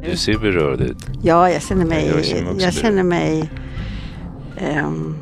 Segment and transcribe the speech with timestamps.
[0.00, 1.06] Du ser berörd ut.
[1.22, 3.50] Ja, jag känner mig, Jag jag känner också känner mig
[4.56, 5.16] ehm,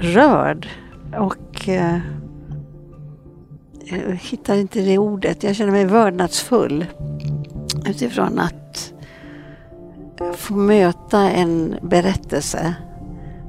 [0.00, 0.68] rörd
[1.18, 1.98] och eh,
[3.84, 5.42] jag hittar inte det ordet.
[5.42, 6.86] Jag känner mig vördnadsfull
[7.86, 8.92] utifrån att
[10.36, 12.74] få möta en berättelse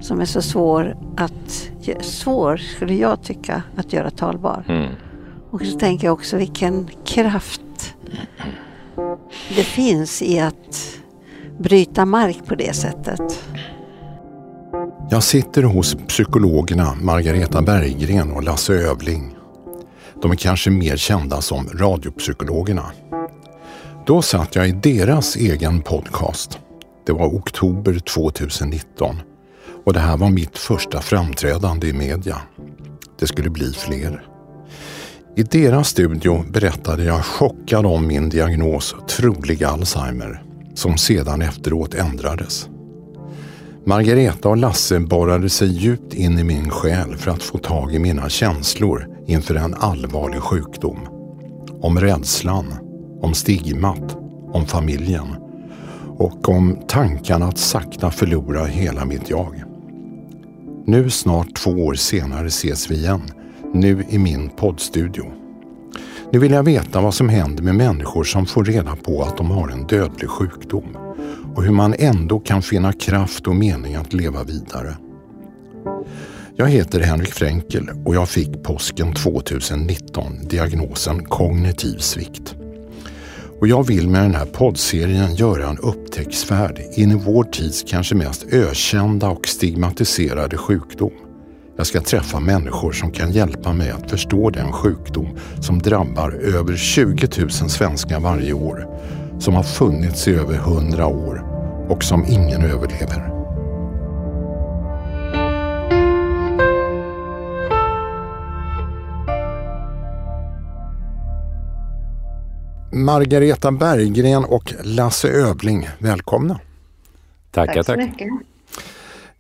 [0.02, 1.70] som är så svår att,
[2.02, 4.66] svår skulle jag tycka, att göra talbar.
[4.68, 4.91] Mm.
[5.52, 7.59] Och så tänker jag också vilken kraft
[9.60, 11.00] det finns i att
[11.60, 13.43] bryta mark på det sättet.
[15.10, 19.36] Jag sitter hos psykologerna Margareta Berggren och Lasse Övling.
[20.21, 22.92] De är kanske mer kända som radiopsykologerna.
[24.06, 26.60] Då satt jag i deras egen podcast.
[27.05, 29.16] Det var oktober 2019
[29.86, 32.41] och det här var mitt första framträdande i media.
[33.19, 34.28] Det skulle bli fler.
[35.39, 42.70] I deras studio berättade jag chockad om min diagnos trolig Alzheimer som sedan efteråt ändrades.
[43.86, 48.00] Margareta och Lasse borrade sig djupt in i min själ för att få tag i
[48.00, 51.00] mina känslor inför en allvarlig sjukdom.
[51.81, 52.66] Om rädslan,
[53.22, 54.17] om stigmat,
[54.52, 55.28] om familjen
[56.17, 59.63] och om tanken att sakta förlora hela mitt jag.
[60.85, 63.22] Nu snart två år senare ses vi igen,
[63.73, 65.38] nu i min poddstudio.
[66.31, 69.52] Nu vill jag veta vad som händer med människor som får reda på att de
[69.52, 70.97] har en dödlig sjukdom
[71.55, 74.97] och hur man ändå kan finna kraft och mening att leva vidare.
[76.55, 82.55] Jag heter Henrik Fränkel och jag fick påsken 2019 diagnosen kognitiv svikt.
[83.59, 88.16] Och jag vill med den här poddserien göra en upptäcktsfärd in i vår tids kanske
[88.16, 91.28] mest ökända och stigmatiserade sjukdom.
[91.80, 95.27] Jag ska träffa människor som kan hjälpa mig att förstå den sjukdom
[95.61, 98.88] som drabbar över 20 000 svenskar varje år,
[99.39, 101.44] som har funnits i över 100 år
[101.89, 103.30] och som ingen överlever.
[112.91, 116.59] Margareta Berggren och Lasse Övling, välkomna.
[117.51, 118.31] Tackar, Tack så tack.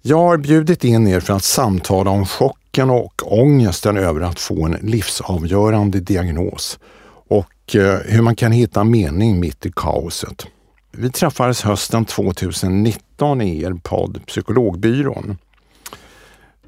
[0.09, 4.65] Jag har bjudit in er för att samtala om chocken och ångesten över att få
[4.65, 6.79] en livsavgörande diagnos
[7.27, 10.47] och eh, hur man kan hitta mening mitt i kaoset.
[10.91, 15.37] Vi träffades hösten 2019 i er podd Psykologbyrån.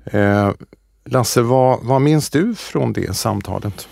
[0.06, 0.52] Eh,
[1.06, 3.88] Lasse, vad, vad minns du från det samtalet?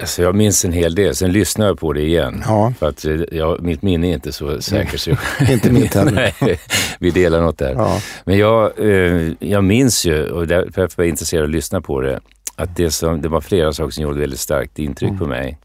[0.00, 2.42] Alltså jag minns en hel del, sen lyssnar jag på det igen.
[2.46, 2.72] Ja.
[2.78, 5.00] För att eh, jag, mitt minne är inte så säkert.
[5.00, 5.10] Så
[5.50, 6.12] Inte mitt heller.
[6.40, 6.60] Nej,
[6.98, 7.74] vi delar något där.
[7.74, 8.00] Ja.
[8.24, 12.00] Men jag, eh, jag minns ju, och därför var jag intresserad av att lyssna på
[12.00, 12.20] det,
[12.56, 15.58] att det, som, det var flera saker som gjorde väldigt starkt intryck på mig.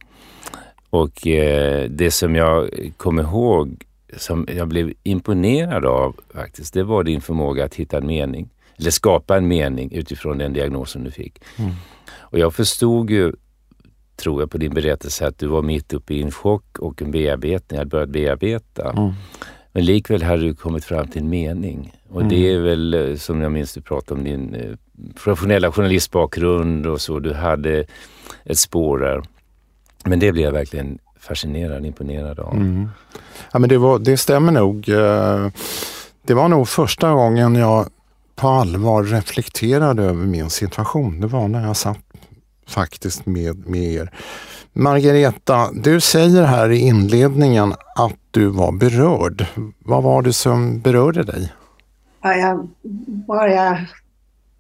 [0.90, 3.84] Och eh, det som jag kommer ihåg,
[4.18, 8.50] som jag blev imponerad av faktiskt, det var din förmåga att hitta en mening.
[8.80, 11.42] Eller skapa en mening utifrån den diagnosen du fick.
[12.20, 13.34] Och jag förstod ju,
[14.24, 17.12] tror jag, på din berättelse att du var mitt uppe i en chock och en
[17.12, 19.14] bearbetning, hade börjat bearbeta.
[19.72, 21.94] Men likväl hade du kommit fram till en mening.
[22.10, 24.72] Och det är väl, eh, som jag minns du pratade om din eh,
[25.24, 27.20] professionella journalistbakgrund och så.
[27.20, 27.86] Du hade
[28.46, 29.24] ett spår där.
[30.06, 32.54] Men det blev jag verkligen fascinerad, imponerad av.
[32.56, 32.90] Mm.
[33.54, 34.90] Ja, men det, var, det stämmer nog.
[34.90, 35.48] Eh,
[36.26, 37.88] Det var nog första gången jag
[38.36, 41.22] på allvar reflekterade över min situation.
[41.22, 42.00] Det var när jag satt
[42.68, 44.12] faktiskt med, med er.
[44.74, 49.46] Margareta, du säger här i inledningen att du var berörd.
[49.80, 51.54] Vad var det som berörde dig?
[52.22, 52.70] Ja, jag,
[53.28, 53.78] bara jag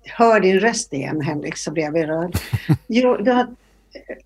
[0.04, 2.38] hör din röst igen Henrik så blir jag berörd.
[2.88, 3.48] Jo, det har,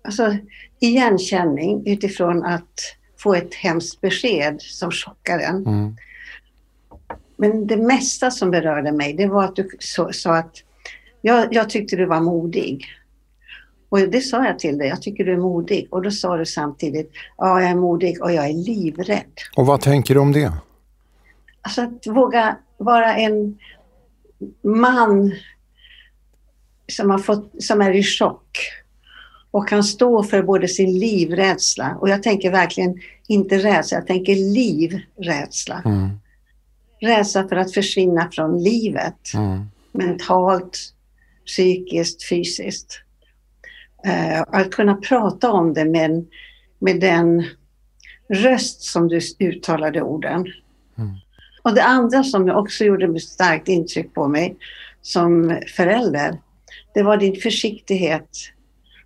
[0.04, 0.36] alltså,
[0.80, 2.80] igenkänning utifrån att
[3.18, 5.66] få ett hemskt besked som chockar en.
[5.66, 5.96] Mm.
[7.36, 10.56] Men det mesta som berörde mig det var att du så- sa att
[11.20, 12.84] jag, jag tyckte du var modig.
[13.88, 15.88] Och det sa jag till dig, jag tycker du är modig.
[15.90, 19.32] Och då sa du samtidigt, ja jag är modig och jag är livrädd.
[19.56, 20.52] Och vad tänker du om det?
[21.62, 23.58] Alltså att våga vara en
[24.62, 25.34] man
[26.92, 28.58] som, har fått, som är i chock
[29.50, 34.34] och kan stå för både sin livrädsla och jag tänker verkligen inte rädsla, jag tänker
[34.34, 35.82] livrädsla.
[35.84, 36.08] Mm.
[37.00, 39.64] Rädsla för att försvinna från livet, Mm.
[39.92, 40.78] mentalt,
[41.46, 43.00] psykiskt, fysiskt.
[44.08, 46.26] Eh, att kunna prata om det med,
[46.78, 47.44] med den
[48.28, 50.46] röst som du uttalade orden.
[51.62, 54.56] Och det andra som också gjorde ett starkt intryck på mig
[55.02, 56.40] som förälder,
[56.94, 58.28] det var din försiktighet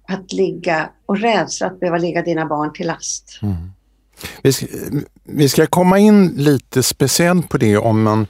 [0.09, 3.41] att ligga och rädsla att behöva ligga dina barn till last.
[4.43, 4.67] Vi ska,
[5.25, 8.27] vi ska komma in lite speciellt på det om en,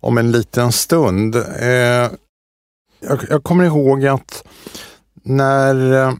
[0.00, 1.36] om en liten stund.
[1.36, 2.10] Eh,
[3.00, 4.44] jag, jag kommer ihåg att
[5.22, 6.14] när eh,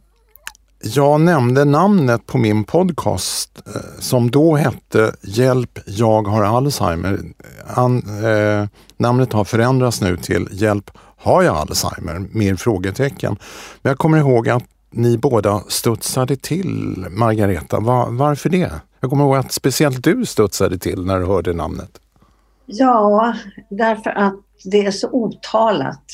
[0.82, 7.20] jag nämnde namnet på min podcast eh, som då hette Hjälp, jag har Alzheimer.
[7.67, 12.26] An, eh, namnet har förändrats nu till Hjälp, har jag Alzheimer?
[12.31, 13.37] Mer frågetecken.
[13.82, 17.81] Men jag kommer ihåg att ni båda studsade till, Margareta.
[17.81, 18.73] Va, varför det?
[19.00, 21.91] Jag kommer ihåg att speciellt du studsade till när du hörde namnet.
[22.67, 23.35] Ja,
[23.70, 26.05] därför att det är så otalat.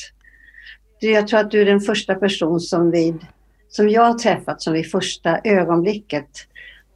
[1.01, 3.25] Jag tror att du är den första person som, vid,
[3.69, 6.27] som jag har träffat som vid första ögonblicket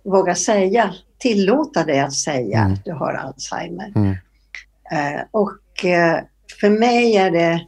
[0.04, 2.74] vågar säga, tillåta dig att säga mm.
[2.74, 3.94] att du har Alzheimer.
[3.96, 4.10] Mm.
[4.12, 6.20] Uh, och uh,
[6.60, 7.66] för mig är det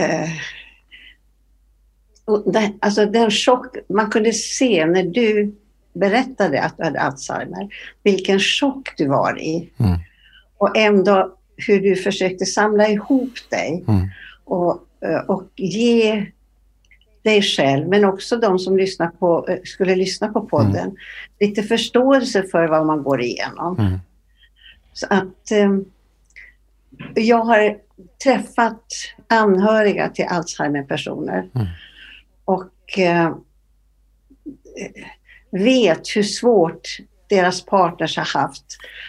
[0.00, 0.30] uh,
[2.80, 5.54] alltså den chock, man kunde se när du
[5.92, 7.68] berättade att du hade Alzheimer,
[8.02, 9.70] vilken chock du var i.
[9.78, 9.98] Mm.
[10.58, 14.08] Och ändå hur du försökte samla ihop dig mm.
[14.44, 14.80] och, eh,
[15.28, 16.26] och ge
[17.26, 20.96] dig själv, men också de som lyssnar på, eh, skulle lyssna på podden, mm.
[21.40, 23.78] lite förståelse för vad man går igenom.
[23.78, 23.98] Mm.
[24.92, 25.78] Så att eh,
[27.14, 27.76] jag har
[28.24, 28.82] träffat
[29.28, 31.66] anhöriga till Alzheimer-personer mm.
[32.44, 33.34] och eh,
[35.50, 36.98] vet hur svårt
[37.28, 38.64] deras partners har haft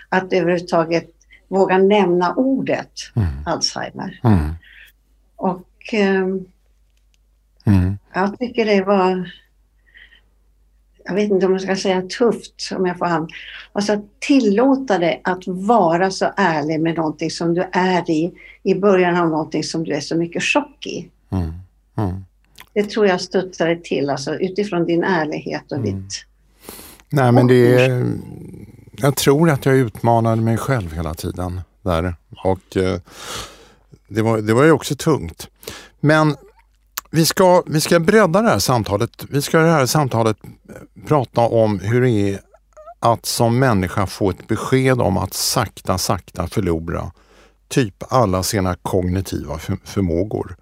[0.10, 1.10] att överhuvudtaget
[1.48, 3.28] våga nämna ordet mm.
[3.46, 4.20] Alzheimer.
[4.24, 4.54] Mm.
[5.36, 6.46] Och eh, mm.
[8.14, 9.32] jag tycker det var,
[11.06, 13.30] jag vet inte om jag ska säga tufft om jag får hand.
[13.72, 19.18] Alltså tillåta dig att vara så ärlig med någonting som du är i, i början
[19.18, 21.10] av någonting som du är så mycket chock i.
[21.30, 21.54] Mm.
[21.98, 22.26] Mm.
[22.74, 25.96] Det tror jag studsade till, alltså utifrån din ärlighet och mm.
[25.96, 26.26] ditt
[27.10, 28.14] Nej, men det är,
[28.92, 33.00] jag tror att jag utmanade mig själv hela tiden där och eh,
[34.08, 35.48] det, var, det var ju också tungt.
[36.00, 36.36] Men
[37.12, 39.26] vi ska, vi ska bredda det här samtalet.
[39.30, 42.40] Vi ska i det här samtalet eh, prata om hur det är
[43.00, 47.12] att som människa få ett besked om att sakta, sakta förlora
[47.68, 50.56] typ alla sina kognitiva förmågor.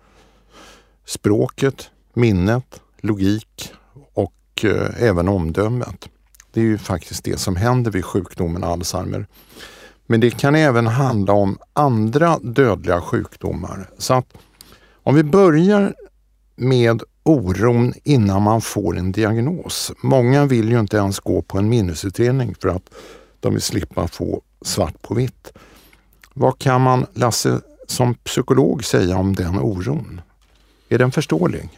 [1.06, 3.74] Språket, minnet, logik
[4.13, 6.09] och eh, även omdömet.
[6.51, 9.27] Det är ju faktiskt det som händer vid sjukdomen Alzheimer.
[10.07, 13.90] Men det kan även handla om andra dödliga sjukdomar.
[13.98, 14.34] Så att
[15.04, 15.94] om vi börjar
[16.56, 19.92] med oron innan man får en diagnos.
[20.02, 22.94] Många vill ju inte ens gå på en minnesutredning för att
[23.40, 25.54] de vill slippa få svart på vitt.
[26.34, 30.22] Vad kan man, Lasse, som psykolog säga om den oron?
[30.90, 31.69] Är den förståelig?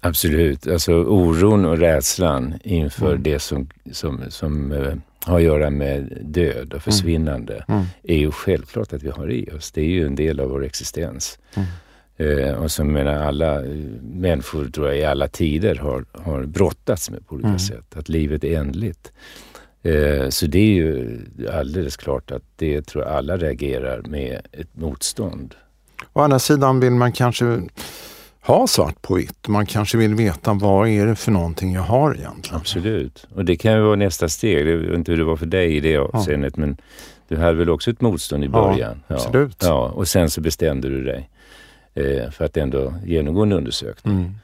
[0.00, 0.66] Absolut.
[0.66, 3.22] Alltså oron och rädslan inför mm.
[3.22, 4.94] det som, som, som uh,
[5.26, 7.80] har att göra med död och försvinnande mm.
[7.80, 7.86] mm.
[8.02, 9.72] är ju självklart att vi har i oss.
[9.72, 11.38] Det är ju en del av vår existens.
[11.54, 11.68] Mm.
[12.20, 17.10] Uh, och som menar alla uh, människor tror jag i alla tider har, har brottats
[17.10, 17.58] med på olika mm.
[17.58, 17.96] sätt.
[17.96, 19.12] Att livet är ändligt.
[20.28, 21.20] Så det är ju
[21.52, 25.54] alldeles klart att det tror jag alla reagerar med ett motstånd.
[26.12, 27.60] Å andra sidan vill man kanske
[28.46, 29.48] ha svart på vitt.
[29.48, 32.60] Man kanske vill veta vad är det för någonting jag har egentligen.
[32.60, 33.26] Absolut.
[33.34, 34.68] Och det kan ju vara nästa steg.
[34.68, 36.60] Jag vet inte hur det var för dig i det avseendet ja.
[36.60, 36.76] men
[37.28, 39.02] du hade väl också ett motstånd i början?
[39.08, 39.56] Ja, absolut.
[39.62, 41.30] Ja, och sen så bestämde du dig
[41.94, 44.14] eh, för att ändå genomgå en undersökning.
[44.14, 44.34] Mm.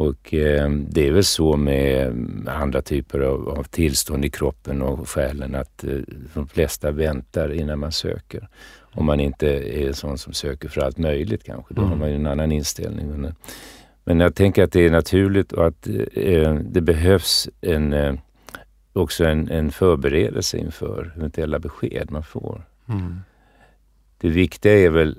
[0.00, 2.12] Och eh, det är väl så med
[2.46, 5.98] andra typer av, av tillstånd i kroppen och själen att eh,
[6.34, 8.48] de flesta väntar innan man söker.
[8.94, 9.48] Om man inte
[9.82, 11.74] är sån som söker för allt möjligt kanske.
[11.74, 11.90] Då mm.
[11.90, 13.08] har man ju en annan inställning.
[13.08, 13.34] Men,
[14.04, 18.14] men jag tänker att det är naturligt och att eh, det behövs en, eh,
[18.92, 22.64] också en, en förberedelse inför eventuella besked man får.
[22.88, 23.20] Mm.
[24.18, 25.18] Det viktiga är väl,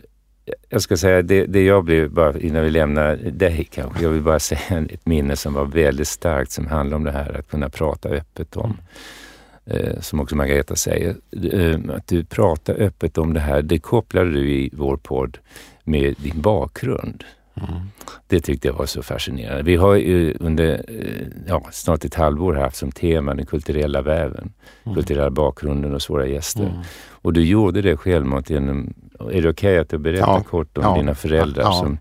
[0.70, 4.22] jag ska säga det, det jag blev, bara innan vi lämnar dig kanske, jag vill
[4.22, 7.70] bara säga ett minne som var väldigt starkt som handlar om det här att kunna
[7.70, 8.78] prata öppet om.
[9.66, 11.16] Eh, som också Margareta säger,
[11.54, 13.62] eh, att du pratar öppet om det här.
[13.62, 15.38] Det kopplade du i vår podd
[15.84, 17.24] med din bakgrund.
[17.56, 17.82] Mm.
[18.28, 19.64] Det tyckte jag var så fascinerande.
[19.64, 24.54] Vi har ju under eh, ja, snart ett halvår haft som tema den kulturella väven,
[24.84, 24.96] mm.
[24.96, 26.64] kulturella bakgrunden och svåra gäster.
[26.64, 26.82] Mm.
[27.10, 30.44] Och du gjorde det självmant genom, är det okej okay att du berättar ja.
[30.44, 30.96] kort om ja.
[30.96, 31.74] dina föräldrar ja.
[31.74, 31.98] som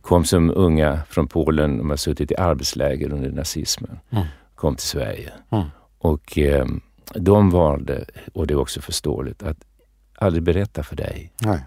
[0.00, 4.24] kom som unga från Polen, de har suttit i arbetsläger under nazismen, mm.
[4.54, 5.32] kom till Sverige.
[5.50, 5.64] Mm.
[5.98, 6.66] Och eh,
[7.14, 9.58] de valde, och det är också förståeligt, att
[10.18, 11.60] aldrig berätta för dig Nej.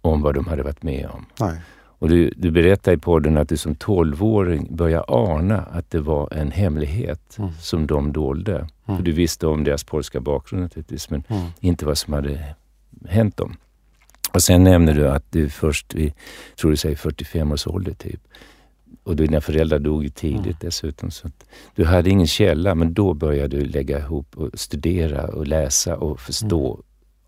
[0.00, 1.26] om vad de hade varit med om.
[1.40, 1.60] Nej.
[2.00, 6.32] Och du, du berättar i podden att du som tolvåring började ana att det var
[6.32, 7.50] en hemlighet mm.
[7.60, 8.56] som de dolde.
[8.56, 8.96] Mm.
[8.96, 11.42] För du visste om deras polska bakgrund naturligtvis, men Mm.
[11.60, 12.54] inte vad som hade
[13.08, 13.56] hänt dem.
[14.34, 16.12] Och sen nämner du att du först vid,
[16.60, 18.20] tror du säger 45 års ålder typ,
[19.02, 20.56] och dina föräldrar dog ju tidigt Mm.
[20.60, 21.10] dessutom.
[21.10, 21.28] Så
[21.74, 26.20] du hade ingen källa, men då började du lägga ihop och studera och läsa och
[26.20, 26.80] förstå,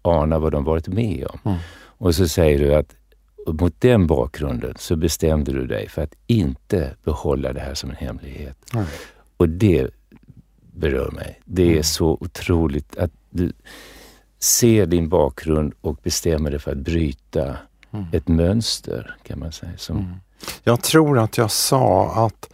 [0.02, 1.38] ana vad de varit med om.
[1.44, 1.58] Mm.
[1.98, 2.94] Och så säger du att
[3.46, 7.90] och mot den bakgrunden så bestämde du dig för att inte behålla det här som
[7.90, 8.56] en hemlighet.
[8.74, 8.84] Mm.
[9.36, 9.90] Och det
[10.72, 11.40] berör mig.
[11.44, 11.82] Det är Mm.
[11.82, 13.52] så otroligt att du
[14.38, 17.56] ser din bakgrund och bestämmer dig för att bryta
[17.90, 18.06] Mm.
[18.12, 19.72] ett mönster, kan man säga.
[19.76, 20.12] Som, Mm.
[20.62, 22.50] Jag tror att jag sa att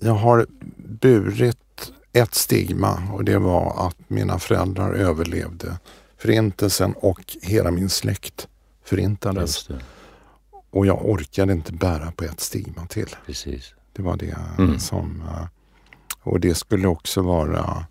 [0.00, 0.46] jag har
[0.76, 5.78] burit ett stigma och det var att mina föräldrar överlevde
[6.16, 8.48] Förintelsen och hela min släkt
[8.84, 9.68] förintades.
[10.78, 13.16] Det, Och jag orkade inte bära på ett stigma till.
[13.26, 13.74] precis.
[13.92, 14.78] Det var det Mm.
[14.78, 15.22] som...
[15.28, 15.46] eh,
[16.22, 17.86] Och det skulle också vara...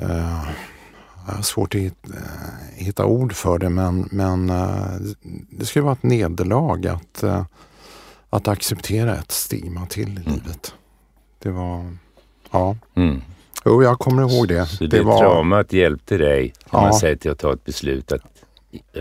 [0.00, 0.50] Uh,
[1.42, 4.86] svårt att hitta, eh, hitta ord för det men, men eh,
[5.50, 7.44] det skulle vara ett nederlag att, eh,
[8.30, 10.32] att acceptera ett stigma till i Mm.
[10.32, 10.74] livet.
[11.38, 11.96] Det var...
[12.50, 13.20] Ja, Mm.
[13.64, 14.66] jo, jag kommer ihåg det.
[14.66, 16.88] Så det, var, traumat hjälpte dig, kan Ja.
[16.88, 18.33] man säga, till att ta ett beslut att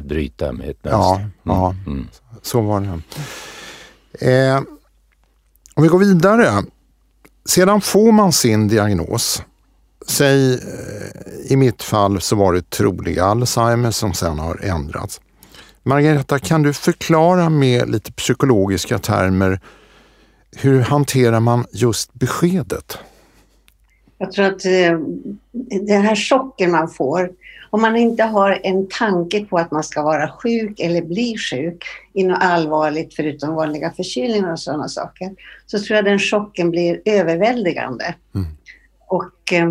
[0.04, 1.32] bryta med ett Ja, mönster.
[1.44, 1.76] ja.
[1.88, 2.08] Mm.
[2.42, 4.32] Så var det.
[4.32, 4.62] Eh,
[5.76, 6.64] om vi går vidare.
[7.46, 9.44] Sedan får man sin diagnos.
[10.08, 10.60] Säg eh,
[11.52, 15.22] i mitt fall så var det trolig Alzheimer som sen har ändrats.
[15.84, 19.60] Margareta, kan du förklara med lite psykologiska termer
[20.56, 22.98] hur hanterar man just beskedet?
[24.18, 25.00] Jag tror att eh,
[25.88, 27.32] den här chocken man får,
[27.74, 31.84] om man inte har en tanke på att man ska vara sjuk eller bli sjuk
[32.14, 35.32] i något allvarligt förutom vanliga förkylningar och sådana saker,
[35.66, 38.16] så tror jag den chocken blir överväldigande.
[38.36, 38.48] Mm.
[39.08, 39.68] Och eh,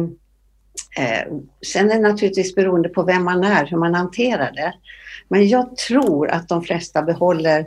[0.99, 1.33] eh,
[1.67, 4.75] sen är det naturligtvis beroende på vem man är, hur man hanterar det.
[5.29, 7.67] Men jag tror att de flesta behåller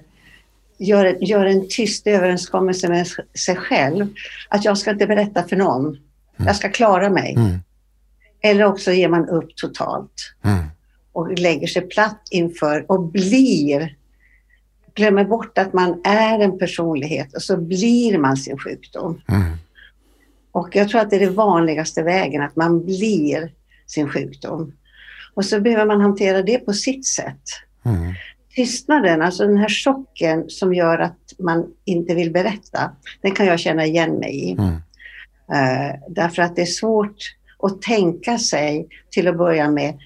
[0.77, 3.08] Gör, gör en tyst överenskommelse med
[3.46, 4.08] sig själv.
[4.50, 5.98] Att jag ska inte berätta för någon.
[6.38, 7.34] Jag ska klara mig.
[7.34, 7.60] Mm.
[8.46, 10.66] Eller också ger man upp totalt Mm.
[11.12, 13.96] och lägger sig platt inför och blir,
[14.94, 19.22] glömmer bort att man är en personlighet och så blir man sin sjukdom.
[19.28, 19.58] Mm.
[20.52, 23.52] Och jag tror att det är den vanligaste vägen, att man blir
[23.88, 24.74] sin sjukdom.
[25.34, 27.44] Och så behöver man hantera det på sitt sätt.
[27.86, 28.14] Mm.
[28.56, 33.60] Tystnaden, alltså den här chocken som gör att man inte vill berätta, den kan jag
[33.60, 34.52] känna igen mig i.
[34.52, 34.75] Mm.
[35.54, 37.18] Eh, därför att det är svårt
[37.60, 40.00] att tänka sig till att börja med,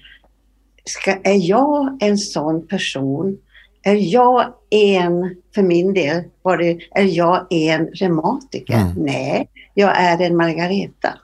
[0.84, 3.38] ska, är jag en sån person?
[3.82, 8.74] Är jag en, för min del, var det, är jag en reumatiker?
[8.74, 8.92] Mm.
[8.96, 11.18] Nej, jag är en Margareta.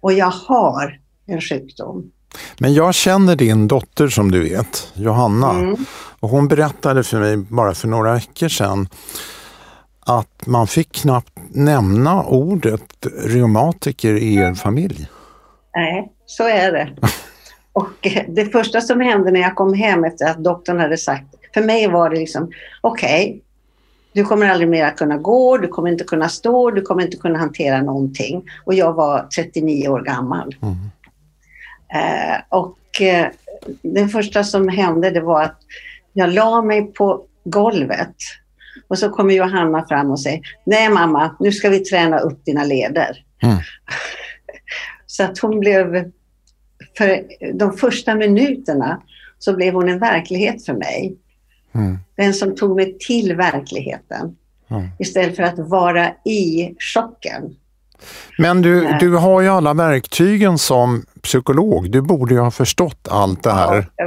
[0.00, 2.10] Och jag har en sjukdom.
[2.58, 5.50] Men jag känner din dotter som du vet, Johanna.
[5.50, 5.76] Mm.
[6.20, 8.88] Och hon berättade för mig bara för några veckor sedan
[10.08, 15.08] att man fick knappt nämna ordet reumatiker i er familj.
[15.76, 16.88] Nej, så är det.
[17.72, 21.26] Och eh, det första som hände när jag kom hem efter att doktorn hade sagt,
[21.54, 22.50] för mig var det liksom,
[22.80, 23.42] okej,
[24.12, 27.38] du kommer aldrig mer kunna gå, du kommer inte kunna stå, du kommer inte kunna
[27.38, 28.44] hantera någonting.
[28.64, 30.56] Och jag var 39 år gammal.
[30.62, 30.76] Mm.
[31.94, 33.26] Eh, och eh,
[33.82, 35.58] det första som hände det var att
[36.12, 38.16] jag la mig på golvet
[38.88, 42.64] och så kommer Johanna fram och säger, nej mamma, nu ska vi träna upp dina
[42.64, 43.24] leder.
[43.42, 43.56] Mm.
[45.06, 46.10] Så att hon blev,
[46.98, 47.22] för
[47.54, 49.02] de första minuterna
[49.38, 51.16] så blev hon en verklighet för mig.
[51.74, 51.98] Mm.
[52.16, 54.36] Den som tog mig till verkligheten
[54.70, 54.88] Mm.
[54.98, 57.56] istället för att vara i chocken.
[58.38, 61.90] Men du, du har ju alla verktygen som psykolog.
[61.90, 63.86] Du borde ju ha förstått allt det här.
[63.96, 64.04] Ja,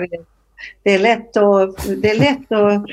[0.83, 2.85] det, är lätt att, det, är lätt att,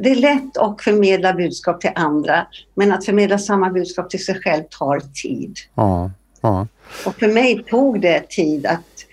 [0.00, 4.42] det är lätt att förmedla budskap till andra, men att förmedla samma budskap till sig
[4.42, 5.56] själv tar tid.
[5.74, 6.66] Ja, ja.
[7.06, 9.04] Och för mig tog det tid att...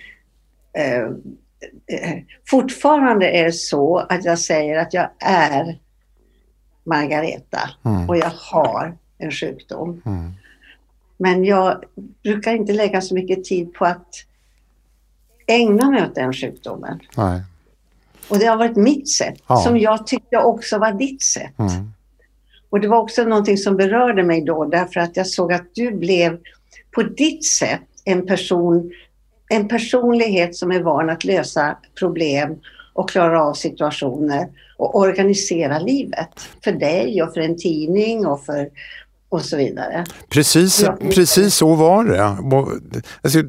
[0.77, 1.09] Eh,
[2.49, 5.79] fortfarande är det så att jag säger att jag är
[6.83, 8.09] Margareta Mm.
[8.09, 10.01] och jag har en sjukdom.
[10.05, 10.33] Mm.
[11.17, 11.83] Men jag
[12.23, 14.25] brukar inte lägga så mycket tid på att
[15.47, 16.99] ägna mig åt den sjukdomen.
[17.17, 17.41] Nej.
[18.27, 19.55] Och det har varit mitt sätt, Ja.
[19.57, 21.59] som jag tyckte också var ditt sätt.
[21.59, 21.91] Mm.
[22.69, 25.91] Och det var också någonting som berörde mig då, därför att jag såg att du
[25.91, 26.37] blev
[26.95, 28.91] på ditt sätt en person,
[29.49, 32.55] en personlighet som är van att lösa problem
[32.93, 36.29] och klara av situationer och organisera livet
[36.63, 38.69] för dig och för en tidning och för
[39.29, 40.05] och så vidare.
[40.29, 40.97] Precis, Ja.
[41.15, 42.23] precis så var det.
[43.21, 43.41] Alltså,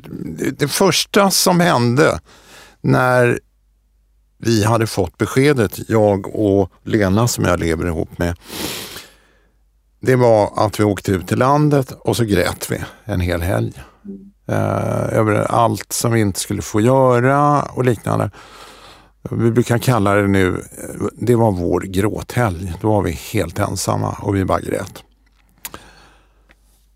[0.58, 2.18] det första som hände
[2.80, 3.38] när
[4.38, 8.36] vi hade fått beskedet, jag och Lena som jag lever ihop med,
[10.00, 13.72] det var att vi åkte ut till landet och så grät vi en hel helg.
[14.48, 18.30] Eh, över allt som vi inte skulle få göra och liknande.
[19.30, 20.62] Vi brukar kalla det nu,
[21.12, 22.72] det var vår gråthelg.
[22.80, 25.02] Då var vi helt ensamma och vi bara grät.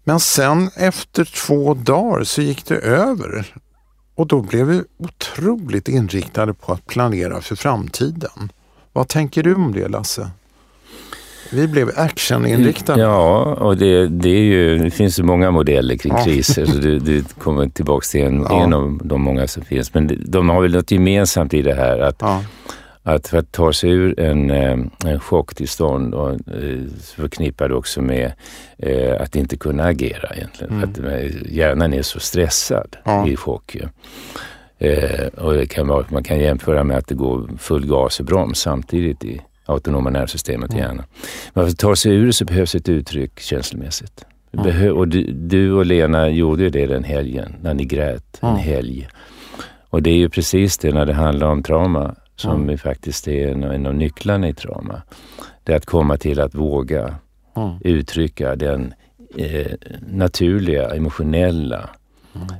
[0.05, 3.55] Men sen efter två dagar så gick det över.
[4.21, 8.53] Och då blev vi otroligt inriktade på att planera för framtiden.
[8.93, 10.31] Vad tänker du om det Lasse?
[11.53, 13.03] Vi blev actioninriktade.
[13.03, 16.25] Ja, och det, det, är ju, det finns ju många modeller kring Ja.
[16.25, 16.67] kriser.
[16.67, 18.63] Så du, du kommer tillbaka till en, Ja.
[18.65, 19.95] en av de många som finns.
[19.95, 21.99] Men de har väl något gemensamt i det här.
[21.99, 22.43] Att, Ja,
[23.03, 26.79] att för att ta sig ur en, eh, en chocktillstånd och eh,
[27.17, 28.33] förknippad också med
[28.79, 30.73] eh, att inte kunna agera egentligen.
[30.73, 30.91] Mm.
[30.91, 30.99] Att
[31.53, 33.29] hjärnan är så stressad Ja.
[33.29, 33.77] i chock.
[35.37, 38.59] och det kan vara, man kan jämföra med att det går full gas och broms
[38.59, 40.87] samtidigt i autonoma nervsystemet i Mm.
[40.89, 41.05] hjärnan.
[41.55, 44.25] Men för att ta sig ur det så behövs ett uttryck känslomässigt.
[44.53, 44.97] Mm.
[44.97, 49.09] Och du, du och Lena gjorde ju det den helgen, när ni grät en helg.
[49.91, 52.79] Och det är ju precis det när det handlar om trauma som Mm.
[52.79, 55.03] faktiskt är en, en av nycklarna i trauma.
[55.65, 57.15] Det är att komma till att våga
[57.57, 57.71] Mm.
[57.81, 58.95] uttrycka den
[59.37, 59.73] eh,
[60.13, 61.91] naturliga, emotionella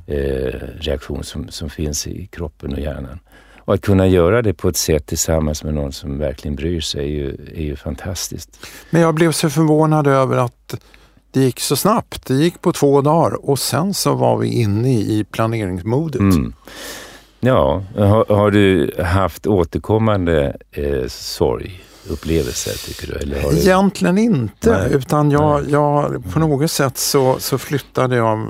[0.07, 3.19] eh, reaktion som, som finns i kroppen och hjärnan.
[3.59, 7.01] Och att kunna göra det på ett sätt tillsammans med någon som verkligen bryr sig
[7.01, 8.67] är ju, är ju fantastiskt.
[8.89, 10.75] Men jag blev så förvånad över att
[11.31, 12.25] det gick så snabbt.
[12.27, 16.21] Det gick på två dagar och sen så var vi inne i planeringsmodet.
[16.21, 16.53] Mm.
[17.43, 23.19] Ja, har, har du haft återkommande eh, sorgupplevelser tycker du?
[23.19, 23.57] Eller har du...
[23.57, 24.93] Egentligen inte, Nej.
[24.93, 28.45] utan jag, jag, på något sätt så, så flyttade jag eh,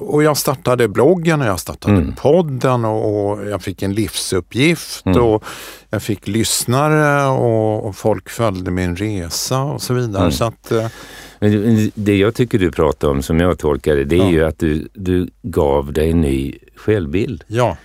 [0.00, 2.14] och jag startade bloggen och jag startade Mm.
[2.14, 5.22] podden och, och jag fick en livsuppgift Mm.
[5.22, 5.44] och
[5.90, 10.22] jag fick lyssnare och, och folk följde min resa och så vidare.
[10.22, 10.32] Mm.
[10.32, 10.86] Så att, eh,
[11.40, 14.30] Men det- jag tycker du pratar om, som jag tolkar det, det är Ja.
[14.30, 17.44] ju att du, du gav dig en ny självbild.
[17.46, 17.76] ja.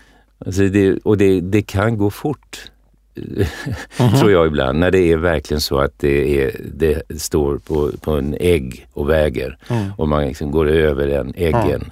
[0.45, 2.71] Alltså det, och det, det kan gå fort,
[3.99, 4.19] Mhm.
[4.19, 8.11] tror jag ibland, när det är verkligen så att det, är, det står på, på
[8.11, 9.89] en ägg och väger Mm.
[9.97, 11.91] och man liksom går över den äggen,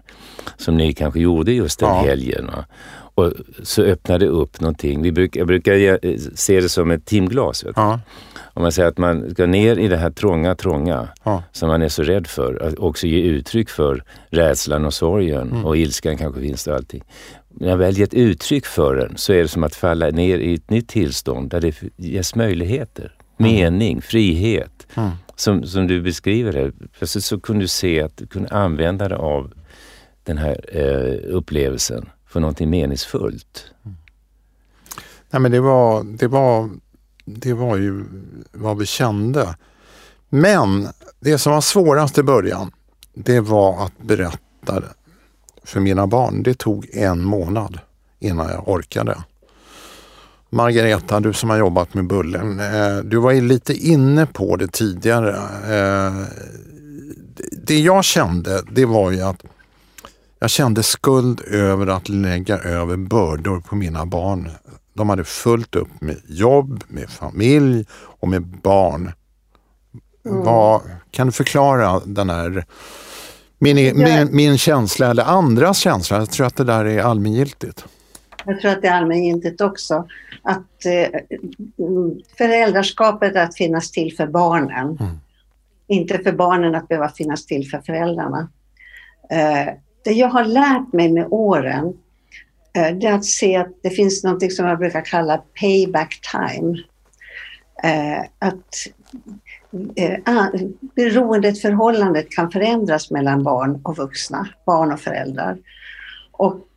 [0.58, 2.02] som ni kanske gjorde just den Ja.
[2.02, 2.45] helgen.
[2.47, 2.65] Va?
[3.15, 5.02] Och så öppnar det upp någonting.
[5.02, 6.00] Vi brukar, jag brukar
[6.36, 7.65] se det som ett timglas.
[7.65, 7.82] Vet du.
[7.82, 8.00] Ja.
[8.62, 11.43] Om man säger att man ska ner i det här trånga, trånga Ja.
[11.52, 12.63] som man är så rädd för.
[12.67, 15.65] Att också ge uttryck för rädslan och sorgen Mm.
[15.65, 17.04] och ilskan kanske finns och allting.
[17.50, 20.54] När jag väl gett uttryck för den så är det som att falla ner i
[20.54, 24.88] ett nytt tillstånd där det ges möjligheter, mening, frihet.
[24.95, 25.10] Mm.
[25.36, 26.71] Som, som du beskriver det.
[26.97, 29.54] Plötsligt så kunde du se att du kunde använda dig av
[30.24, 33.71] den här eh, upplevelsen för någonting meningsfullt.
[35.30, 36.69] Nej, men det var, det, var,
[37.39, 38.06] det var ju
[38.52, 39.56] vad vi kände.
[40.30, 40.88] Men
[41.20, 42.72] det som var svårast i början,
[43.13, 44.84] det var att berätta
[45.63, 46.44] för mina barn.
[46.44, 47.80] Det tog en månad
[48.20, 49.17] innan jag orkade.
[50.50, 54.67] Margareta, du som har jobbat med Bullen, eh, du var ju lite inne på det
[54.67, 55.36] tidigare.
[55.76, 56.24] Eh,
[57.52, 59.44] det jag kände, det var ju att
[60.39, 64.50] jag kände skuld över att lägga över bördor på mina barn.
[64.93, 69.12] De hade fullt upp med jobb, med familj och med barn.
[70.23, 72.65] Vad, kan du förklara den här
[73.60, 76.17] min, min, min känsla eller andras känsla?
[76.17, 77.86] Jag tror att det där är allmängiltigt.
[78.45, 80.08] Jag tror att det är allmängiltigt också.
[80.41, 81.19] Att eh,
[81.88, 84.97] mm, föräldraskapet är att finnas till för barnen.
[84.99, 85.19] Mm.
[85.88, 88.49] Inte för barnen att behöva finnas till för föräldrarna.
[89.30, 89.73] Eh,
[90.04, 91.93] det jag har lärt mig med åren
[92.73, 96.77] Eh, det är att se att det finns något som jag brukar kalla payback time.
[97.84, 98.75] Eh, att
[99.95, 100.47] eh,
[100.95, 105.57] beroendet, förhållandet kan förändras mellan barn och vuxna, barn och föräldrar.
[106.31, 106.67] Och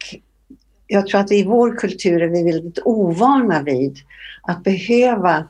[0.86, 3.96] jag tror att i vår kultur är vi väldigt ovana vid
[4.42, 5.48] att behöva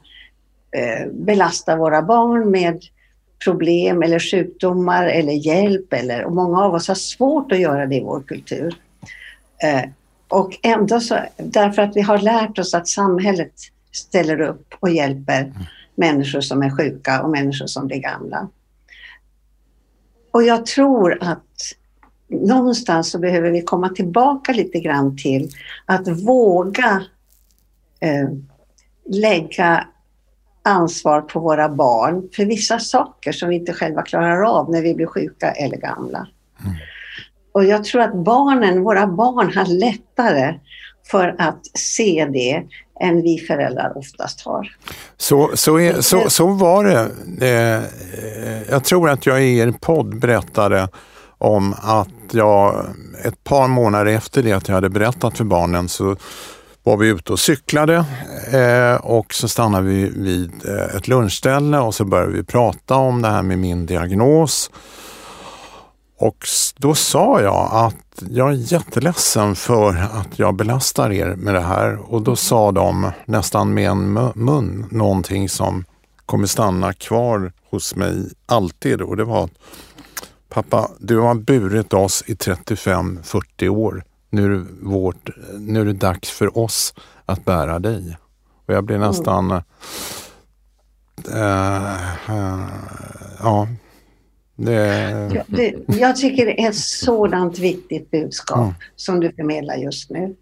[1.12, 2.82] belasta våra barn med
[3.44, 5.92] problem eller sjukdomar eller hjälp.
[5.92, 8.74] Eller, och många av oss har svårt att göra det i vår kultur.
[10.28, 13.52] Och ändå så, därför att vi har lärt oss att samhället
[13.92, 15.52] ställer upp och hjälper
[15.94, 18.48] människor som är sjuka och människor som blir gamla.
[20.30, 21.74] Och jag tror att
[22.28, 25.50] någonstans så behöver vi komma tillbaka lite grann till
[25.86, 27.02] att våga
[28.00, 28.28] eh,
[29.10, 29.86] lägga
[30.62, 34.94] ansvar på våra barn för vissa saker som vi inte själva klarar av när vi
[34.94, 36.28] blir sjuka eller gamla.
[36.64, 36.76] Mm.
[37.54, 40.54] Och jag tror att barnen, våra barn har lättare
[41.10, 42.62] för att se det
[43.00, 44.76] än vi föräldrar oftast har.
[45.16, 47.10] Så, så, är, så, så var det.
[47.46, 47.82] Eh,
[48.70, 50.88] jag tror att jag i er podd berättade
[51.38, 52.86] om att jag
[53.24, 56.16] ett par månader efter det att jag hade berättat för barnen så
[56.82, 58.04] var vi ute och cyklade
[58.52, 63.22] eh, och så stannade vi vid eh, ett lunchställe och så började vi prata om
[63.22, 64.70] det här med min diagnos.
[66.16, 66.46] Och
[66.76, 72.12] då sa jag att jag är jätteledsen för att jag belastar er med det här
[72.12, 75.84] och då sa de nästan med en mun någonting som
[76.26, 79.50] kommer stanna kvar hos mig alltid och det var att
[80.54, 84.04] Pappa, du har burit oss i 35-40 år.
[84.30, 86.94] Nu är, det vårt, nu är det dags för oss
[87.26, 88.16] att bära dig.
[88.66, 89.08] Och jag blir mm.
[89.08, 89.50] nästan...
[89.50, 89.62] Mm.
[91.32, 91.94] Äh,
[92.28, 92.68] äh,
[93.42, 93.68] ja,
[94.56, 95.44] det...
[95.46, 95.74] det...
[95.86, 98.74] jag tycker det är ett sådant viktigt budskap mm.
[98.96, 100.34] som du förmedlar just nu.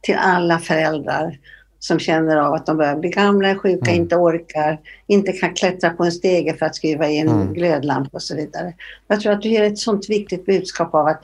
[0.00, 1.38] Till alla föräldrar
[1.78, 4.02] som känner av att de börjar bli gamla, sjuka, mm.
[4.02, 7.52] inte orkar, inte kan klättra på en stege för att skruva in mm.
[7.52, 8.74] glödlamp och så vidare.
[9.06, 11.22] Jag tror att du ger ett sånt viktigt budskap av att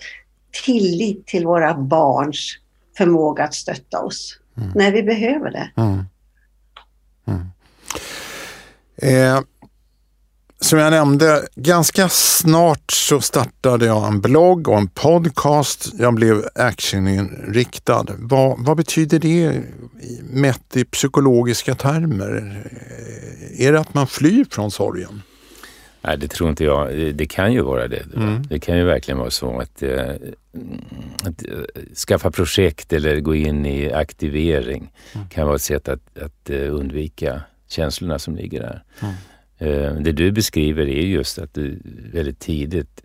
[0.65, 2.59] tillit till våra barns
[2.97, 4.71] förmåga att stötta oss mm.
[4.75, 5.71] när vi behöver det.
[5.77, 6.05] Mm.
[7.27, 7.47] Mm.
[9.03, 9.43] Eh,
[10.61, 15.93] som jag nämnde, ganska snart så startade jag en blogg och en podcast.
[15.99, 18.07] Jag blev actioninriktad.
[18.19, 19.63] Vad, vad betyder det
[20.23, 22.63] mätt i psykologiska termer?
[23.59, 25.23] Är det att man flyr från sorgen?
[26.01, 27.15] Nej, det tror inte jag.
[27.15, 28.15] Det kan ju vara det.
[28.17, 28.43] Mm.
[28.43, 30.11] Det kan ju verkligen vara så att, äh,
[31.25, 31.43] att
[32.09, 35.29] skaffa projekt eller gå in i aktivering mm.
[35.29, 38.83] kan vara ett sätt att, att undvika känslorna som ligger där.
[39.01, 39.15] Mm.
[40.01, 41.79] Det du beskriver är just att du
[42.13, 43.05] väldigt tidigt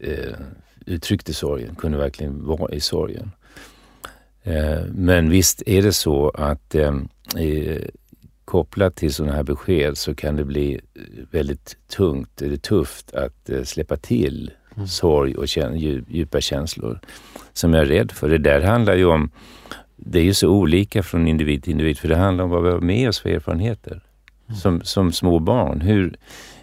[0.86, 3.32] uttryckte sorgen, kunde verkligen vara i sorgen.
[4.88, 6.76] Men visst är det så att
[8.46, 10.82] kopplat till sådana här besked så kan det bli
[11.32, 14.88] väldigt tungt eller tufft att eh, släppa till mm.
[14.88, 15.48] sorg och
[16.08, 17.00] djupa känslor
[17.54, 18.30] som jag är rädd för.
[18.30, 19.32] Det där handlar ju om,
[19.96, 22.70] det är ju så olika från individ till individ för det handlar om vad vi
[22.70, 24.02] har med oss för erfarenheter.
[24.62, 25.82] Som, som små barn.
[25.82, 26.16] Hur,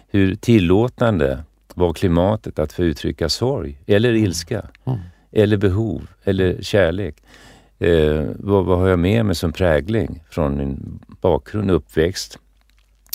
[0.07, 4.23] hur tillåtande var klimatet att få uttrycka sorg eller mm.
[4.23, 4.99] ilska mm.
[5.31, 7.15] eller behov eller kärlek.
[7.79, 12.39] Eh, vad, vad, har jag med mig som prägling från min bakgrund, uppväxt,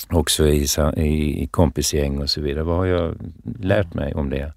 [0.09, 2.63] också i, i, i kompisgäng och så vidare.
[2.63, 3.15] Vad har jag
[3.59, 4.53] lärt mig om det?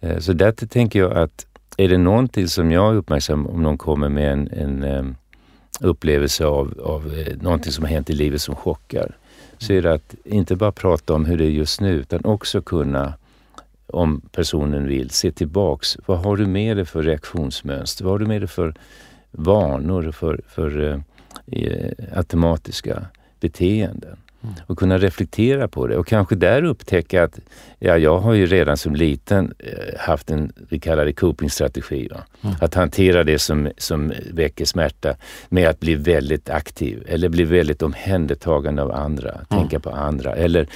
[0.00, 3.78] Eh, så därför tänker jag att är det någonting som jag är uppmärksam om någon
[3.78, 5.16] kommer med en, en um,
[5.80, 9.16] upplevelse av, av eh, någonting som har hänt i livet som chockar,
[9.58, 12.62] så är det att inte bara prata om hur det är just nu, utan också
[12.62, 13.12] kunna
[13.86, 15.98] om personen vill, se tillbaks.
[16.06, 18.04] Vad har du med dig för reaktionsmönster?
[18.04, 18.74] Vad har du med dig för
[19.30, 21.00] vanor, för, för eh,
[21.46, 23.06] eh automatiska
[23.40, 24.16] beteenden?
[24.46, 24.58] Mm.
[24.66, 27.40] Och kunna reflektera på det och kanske där upptäcka att
[27.78, 32.08] ja, jag har ju redan som liten eh, haft en, vi kallar det copingstrategi.
[32.42, 32.56] Mm.
[32.60, 35.16] Att hantera det som, som väcker smärta
[35.48, 39.46] med att bli väldigt aktiv eller bli väldigt omhändertagande av andra, mm.
[39.48, 40.68] tänka på andra eller,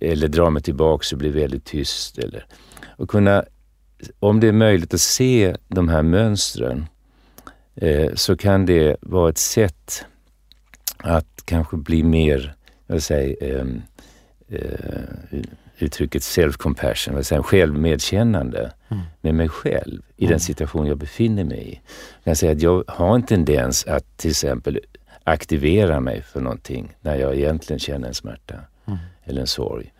[0.00, 2.18] eller dra mig tillbaks och bli väldigt tyst.
[2.18, 2.46] Eller,
[2.96, 3.44] och kunna,
[4.18, 6.86] om det är möjligt att se de här mönstren
[7.74, 10.04] eh, så kan det vara ett sätt
[11.02, 12.54] att kanske bli mer
[12.94, 13.66] jag säger, eh,
[14.48, 15.40] eh,
[15.78, 19.02] uttrycket self-compassion, vad säger, självmedkännande mm.
[19.20, 20.30] med mig själv i mm.
[20.30, 21.80] den situation jag befinner mig i.
[22.16, 24.80] Jag kan säga att jag har en tendens att till exempel
[25.24, 28.54] aktivera mig för någonting när jag egentligen känner en smärta
[28.86, 28.98] mm.
[29.24, 29.92] eller en sorg.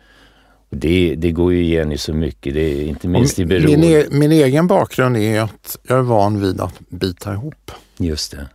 [0.69, 3.77] Det, det går ju igen i så mycket, det är inte minst i beroende.
[3.77, 7.71] Min, e min egen bakgrund är att jag är van vid att bita ihop.
[7.97, 8.47] Just det.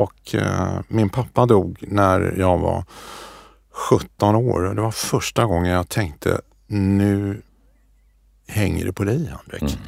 [0.00, 2.84] Och eh, min pappa dog när jag var
[3.70, 4.74] 17 år.
[4.74, 7.42] Det var första gången jag tänkte, nu
[8.46, 9.78] hänger det på dig Henrik.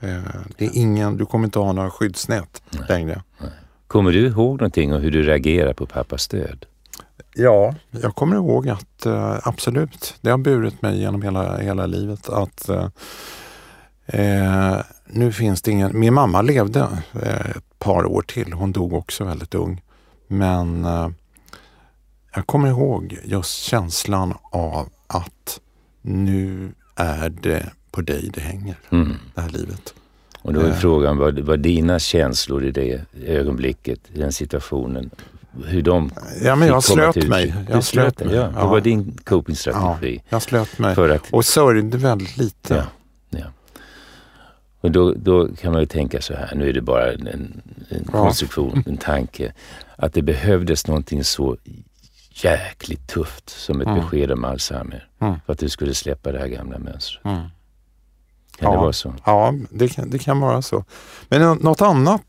[0.00, 0.16] Mm.
[0.16, 2.84] Eh, det är ingen, du kommer inte ha några skyddsnät Nej.
[2.88, 3.22] längre.
[3.38, 3.50] Nej.
[3.86, 6.66] Kommer du ihåg någonting om hur du reagerar på pappas död?
[7.34, 12.28] Ja, jag kommer ihåg att eh, absolut, det har burit mig genom hela, hela livet
[12.28, 12.88] att eh,
[14.06, 14.80] eh
[15.12, 16.88] nu finns det ingen, min mamma levde
[17.22, 18.52] eh, par år till.
[18.52, 19.82] Hon dog också väldigt ung.
[20.28, 21.08] Men eh,
[22.34, 25.60] jag kommer ihåg just känslan av att
[26.02, 29.12] nu är det på dig det hänger, mm.
[29.34, 29.94] det här livet.
[30.42, 30.74] Och då är eh.
[30.74, 35.10] frågan, vad var dina känslor i det ögonblicket, i den situationen?
[35.64, 36.10] hur de
[36.42, 37.54] Ja, men jag slöt mig.
[37.68, 38.34] Jag slöt mig.
[38.34, 38.42] ja.
[38.42, 38.66] Det Ja.
[38.66, 40.22] var din copingstrategi.
[40.28, 42.74] Jag slöt mig För att, och sörjde väldigt lite.
[42.74, 42.84] ja,
[43.30, 43.46] ja.
[44.82, 47.62] Och då, då kan man ju tänka så här, nu är det bara en, en
[47.88, 47.98] Ja.
[48.12, 49.52] konstruktion, en tanke,
[49.96, 51.56] att det behövdes någonting så
[52.34, 54.00] jäkligt tufft som ett Mm.
[54.00, 55.08] besked om Alzheimer.
[55.20, 55.34] Mm.
[55.46, 57.24] För att du skulle släppa det här gamla mönstret.
[57.24, 57.36] Mm.
[58.58, 58.80] Kan det Ja.
[58.80, 59.14] vara så?
[59.26, 60.84] Ja, det kan, det kan vara så.
[61.28, 62.22] Men nå- något annat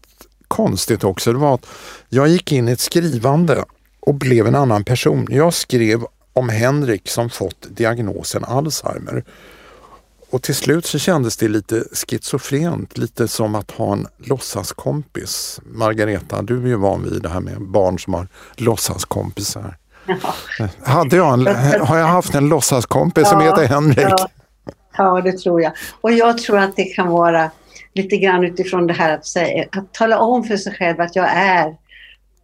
[0.48, 1.66] konstigt också, det var att
[2.10, 3.66] jag gick in i ett skrivande
[4.00, 5.28] och blev en annan person.
[5.30, 9.24] Jag skrev om Henrik som fått diagnosen Alzheimer.
[10.34, 15.60] Och till slut så kändes det lite schizofrent, lite som att ha en låtsaskompis.
[15.64, 19.78] Margareta, du är ju van vid det här med barn som har låtsaskompisar.
[20.06, 20.34] Ja.
[20.84, 21.48] Hade jag en,
[21.82, 24.08] har jag haft en låtsaskompis som Ja, heter Henrik?
[24.10, 24.28] Ja,
[24.98, 25.72] ja, det tror jag.
[26.02, 27.52] Och jag tror att det kan vara
[27.94, 31.30] lite grann utifrån det här att, säga, att tala om för sig själv att jag
[31.30, 31.76] är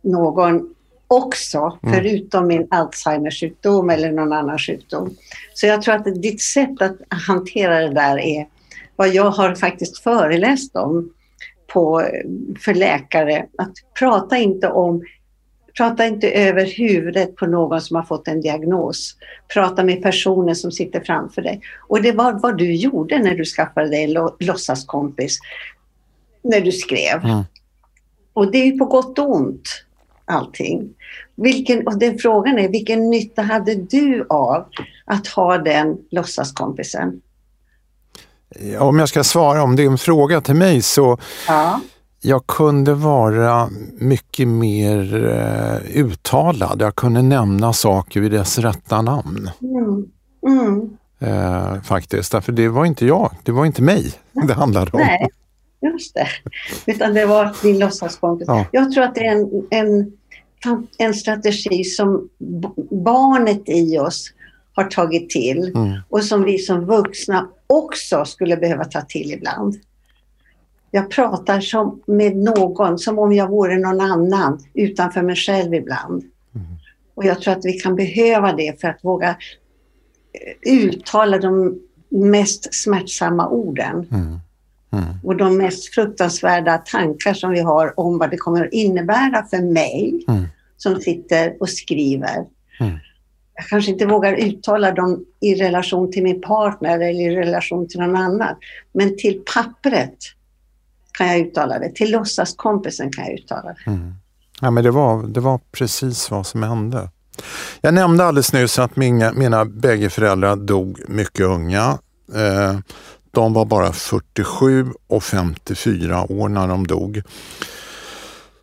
[0.02, 0.62] någon
[1.10, 1.96] också, Mm.
[1.96, 5.16] förutom min Alzheimers sjukdom eller någon annan sjukdom.
[5.54, 8.48] Så jag tror att ditt sätt att hantera det där är
[8.96, 11.14] vad jag har faktiskt föreläst om
[11.68, 12.04] på,
[12.60, 13.46] för läkare.
[13.58, 15.04] Att prata inte om
[15.78, 19.16] Prata inte över huvudet på någon som har fått en diagnos.
[19.54, 21.62] Prata med personer som sitter framför dig.
[21.88, 25.40] Och det var vad du gjorde när du skaffade dig en låtsaskompis.
[26.44, 27.26] När du skrev.
[27.26, 27.44] Mm.
[28.34, 29.86] Och det är ju på gott och ont
[30.30, 30.94] allting.
[31.36, 34.66] Vilken, och den frågan är, vilken nytta hade du av
[35.06, 37.22] att ha den låtsaskompisen?
[38.60, 41.82] Ja, Om jag ska svara om det är en fråga till mig så Ja.
[42.22, 46.82] jag kunde vara mycket mer eh, uttalad.
[46.82, 49.50] Jag kunde nämna saker vid dess rätta namn.
[49.62, 50.06] Mm.
[50.48, 50.98] Mm.
[51.20, 54.14] Eh, faktiskt, därför det var inte jag, det var inte mig
[54.48, 55.00] det handlade om.
[55.00, 55.30] Nej,
[55.82, 56.28] just det.
[56.86, 58.48] Utan det var din låtsaskompis.
[58.48, 58.66] Ja.
[58.72, 60.12] Jag tror att det är en, en,
[60.98, 62.30] en strategi som
[62.92, 64.34] barnet i oss
[64.74, 66.00] har tagit till Mm.
[66.10, 69.76] och som vi som vuxna också skulle behöva ta till ibland.
[70.92, 76.24] Jag pratar som med någon, som om jag vore någon annan utanför mig själv ibland.
[77.16, 82.74] Och jag tror att vi kan behöva det för att våga eh, uttala de mest
[82.74, 84.40] smärtsamma orden Mm.
[84.92, 85.06] Mm.
[85.24, 89.74] och de mest fruktansvärda tankar som vi har om vad det kommer att innebära för
[89.74, 90.46] mig Mm.
[90.78, 92.36] som sitter och skriver.
[92.80, 92.98] Mm.
[93.56, 98.00] Jag kanske inte vågar uttala dem i relation till min partner eller i relation till
[98.00, 98.56] någon annan.
[98.94, 100.16] Men till pappret
[101.12, 101.90] kan jag uttala det.
[101.96, 103.92] Till låtsaskompisen kan jag uttala det.
[103.92, 104.14] Mm.
[104.62, 107.10] Ja, men det, var, det var precis vad som hände.
[107.82, 111.98] Jag nämnde alldeles nyss att mina, mina bägge föräldrar dog mycket unga.
[112.36, 112.80] Eh,
[113.32, 117.22] de var bara 47 och 54 år när de dog.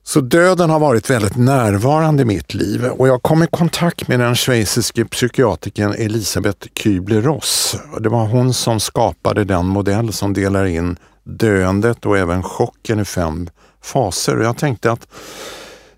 [0.02, 4.20] Så döden har varit väldigt närvarande i mitt liv och jag kom i kontakt med
[4.20, 7.76] den schweiziske psykiatrikern Elisabeth Kübler-Ross.
[8.00, 13.05] Det var hon som skapade den modell som delar in döendet och även chocken i
[13.05, 13.48] fem
[13.83, 14.38] faser.
[14.38, 15.09] Och jag tänkte att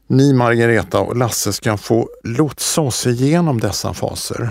[0.06, 4.50] ni Margareta och Lasse ska få lotsa oss igenom dessa faser.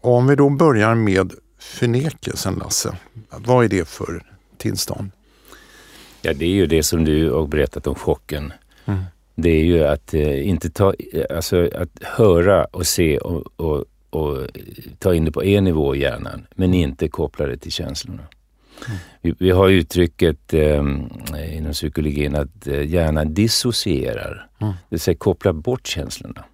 [0.00, 2.96] Och om vi då börjar med förnekelsen Lasse,
[3.30, 4.22] vad är det för
[4.56, 5.10] tillstånd?
[6.22, 8.52] Ja, det är ju det som du har berättat om chocken.
[8.84, 9.04] Mm.
[9.34, 10.94] Det är ju att eh, inte ta,
[11.30, 14.46] alltså att höra och se och, och, och
[14.98, 18.22] ta in det på en nivå i hjärnan, men inte koppla det till känslorna.
[19.20, 20.82] Vi, vi har uttrycket eh,
[21.56, 24.72] inom psykologin att eh, hjärnan dissocierar, Mm.
[24.72, 26.44] det vill säga koppla bort känslorna.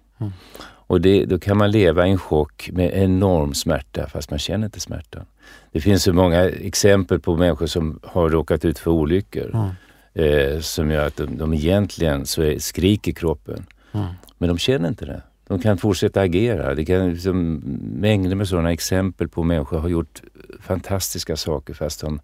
[0.87, 4.65] Och det, då kan man leva i en chock med enorm smärta fast man känner
[4.65, 5.25] inte smärtan.
[5.71, 9.75] Det finns så många exempel på människor som har råkat ut för olyckor
[10.13, 13.65] eh, som gör att de, de egentligen så är, skriker kroppen.
[13.91, 14.07] Mm.
[14.37, 15.21] Men de känner inte det.
[15.47, 16.75] De kan fortsätta agera.
[16.75, 17.61] Det kan liksom,
[17.99, 20.21] mängder med sådana exempel på människor har gjort
[20.61, 22.19] fantastiska saker fast de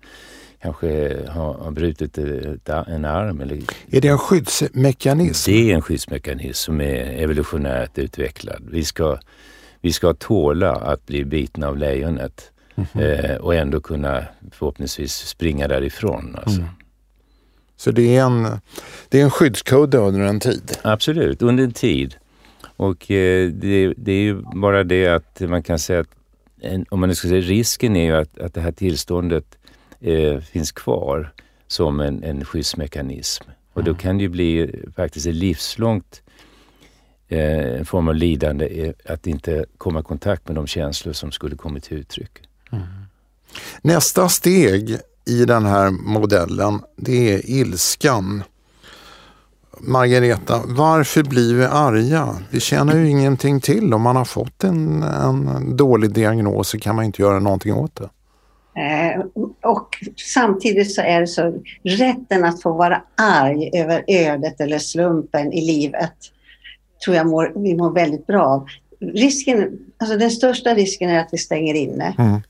[0.61, 2.17] kanske har, har brutit
[2.87, 3.41] en arm.
[3.41, 3.57] Eller,
[3.89, 5.51] Är det en skyddsmekanism?
[5.51, 8.63] det är en skyddsmekanism som är evolutionärt utvecklad.
[8.71, 9.19] Vi ska,
[9.81, 12.51] vi ska tåla att bli bitna av lejonet
[12.93, 16.35] eh, och ändå kunna förhoppningsvis springa därifrån.
[16.43, 16.61] Alltså.
[17.77, 18.47] Så det är, en,
[19.09, 20.77] det är en skyddskudde under en tid?
[20.81, 22.15] Absolut, under en tid.
[22.77, 26.09] Och eh, det, det är ju bara det att man kan säga att,
[26.61, 29.57] en, om man nu ska säga risken är ju att, att det här tillståndet
[30.01, 31.33] eh, finns kvar
[31.67, 33.43] som en, en skyddsmekanism.
[33.73, 36.21] Och då kan det ju bli faktiskt ett livslångt
[37.27, 41.31] eh, en form av lidande eh, att inte komma i kontakt med de känslor som
[41.31, 42.31] skulle kommit till uttryck.
[43.81, 48.43] Nästa steg i den här modellen, det är ilskan.
[49.79, 52.35] Margareta, varför blir vi arga?
[52.49, 53.93] Vi känner ju ingenting till.
[53.93, 57.95] Om man har fått en, en dålig diagnos så kan man inte göra någonting åt
[57.95, 58.09] det.
[58.75, 59.21] Eh,
[59.61, 59.87] och
[60.33, 61.53] samtidigt så är det så,
[61.83, 66.13] rätten att få vara arg över ödet eller slumpen i livet
[67.03, 68.65] tror jag mår, vi mår väldigt bra av.
[68.99, 72.15] Risken, alltså den största risken är att vi stänger inne.
[72.17, 72.41] Mm.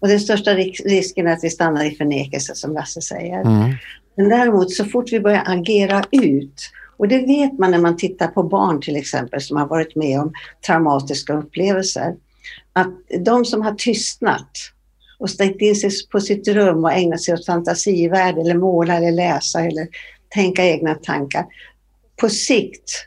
[0.00, 3.40] Och den största risken är att vi stannar i förnekelse som Lasse säger.
[3.40, 3.72] Mm.
[4.16, 8.28] Men däremot så fort vi börjar agera ut och det vet man när man tittar
[8.28, 10.32] på barn till exempel som har varit med om
[10.66, 12.14] traumatiska upplevelser.
[12.72, 14.50] Att de som har tystnat
[15.18, 19.12] och stängt in sig på sitt rum och ägnat sig åt fantasivärld eller måla eller
[19.12, 19.88] läsa eller
[20.28, 21.46] tänka egna tankar.
[22.20, 23.06] På sikt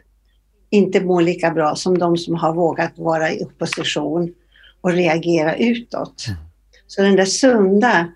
[0.69, 4.33] inte mår lika bra som de som har vågat vara i opposition
[4.81, 6.25] och reagera utåt.
[6.27, 6.39] Mm.
[6.87, 8.07] Så den där sunda,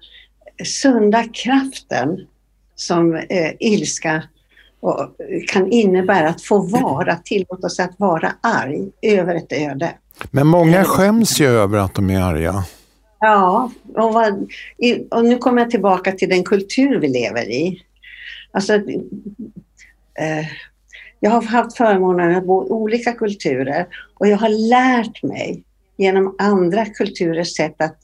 [0.66, 2.28] sunda kraften
[2.76, 4.24] som eh, ilska
[4.80, 5.16] och,
[5.48, 9.92] kan innebära att få vara, tillåta sig att vara arg över ett öde.
[10.32, 12.66] Men många skäms ju över att de är arga.
[13.24, 14.52] Ja, och, vad,
[15.12, 17.84] och nu kommer jag tillbaka till den kultur vi lever i.
[18.52, 20.46] Alltså, eh,
[21.20, 23.88] jag har haft förmånen att bo i olika kulturer
[24.20, 25.64] och jag har lärt mig
[25.98, 27.98] genom andra kulturers sätt att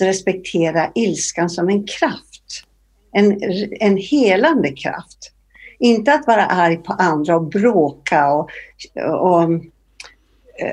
[0.00, 2.64] respektera ilskan som en kraft.
[3.12, 3.40] En,
[3.80, 5.32] en helande kraft.
[5.78, 8.50] Inte att vara arg på andra och bråka och,
[9.20, 9.50] och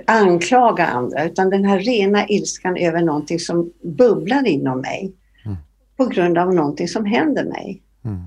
[0.05, 5.11] anklaga andra utan den här rena ilskan över någonting som bubblar inom mig
[5.45, 5.57] mm.
[5.97, 7.81] på grund av någonting som händer mig.
[8.05, 8.21] Mm.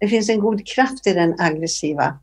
[0.00, 2.18] Det finns en god kraft i den aggressiva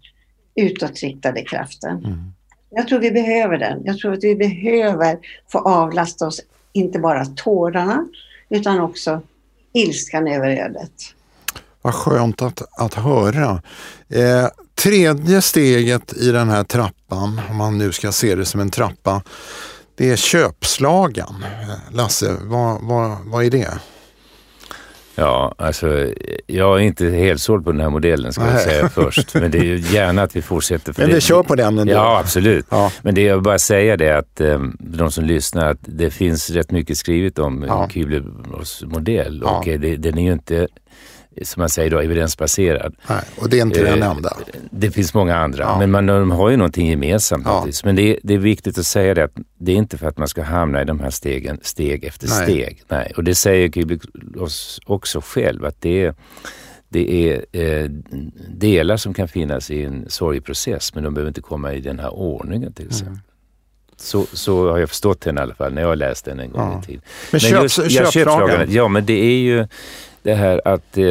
[0.55, 1.97] utåtriktade kraften.
[1.97, 2.34] Mm.
[2.69, 3.82] Jag tror vi behöver den.
[3.86, 5.19] Jag tror att vi behöver
[5.51, 6.41] få avlasta oss
[6.73, 8.08] inte bara tårarna
[8.49, 9.21] utan också
[9.73, 10.93] ilskan över ödet.
[11.82, 13.62] Vad skönt att, att höra.
[14.10, 14.47] Eh,
[14.80, 19.22] tredje steget i den här trappan, om man nu ska se det som en trappa,
[19.98, 21.46] det är köpslagan.
[21.92, 23.80] Lasse, vad, vad, vad är det?
[25.15, 26.13] Ja, alltså
[26.48, 28.54] jag är inte helt såld på den här modellen ska Nej.
[28.54, 29.34] jag säga först.
[29.34, 30.94] Men det är ju gärna att vi fortsätter.
[30.98, 31.94] Men vi det, kör på den ändå.
[31.94, 32.65] Ja, absolut.
[32.70, 32.92] Ja.
[33.02, 36.50] Men det jag vill bara säga det att um, de som lyssnar, att det finns
[36.50, 37.88] rätt mycket skrivet om ja.
[37.92, 40.68] Küblers modell och eh, det, den är ju inte
[41.43, 42.95] som man säger då, evidensbaserad.
[43.10, 44.38] Nej, och det är inte den eh, enda.
[44.71, 45.80] Det finns många andra, ja.
[45.80, 47.45] men man, de har ju någonting gemensamt.
[47.45, 47.67] Ja.
[47.84, 50.17] Men det är, det är viktigt att säga det att det är inte för att
[50.17, 52.43] man ska hamna i de här stegen steg efter Nej.
[52.43, 52.84] steg.
[52.88, 53.13] Nej.
[53.17, 54.02] Och det säger Kubik
[54.86, 56.15] också själv att det är
[56.89, 57.89] det är eh,
[58.49, 62.13] delar som kan finnas i en sorgprocess men de behöver inte komma i den här
[62.13, 63.13] ordningen till exempel.
[63.13, 63.19] Mm.
[63.97, 66.71] Så, så har jag förstått den i alla fall när jag läste den en gång
[66.71, 66.80] ja.
[66.80, 67.02] i tiden.
[67.32, 68.28] Men, men just, köp.
[68.69, 69.67] Ja, men det är ju
[70.23, 71.05] det här att eh,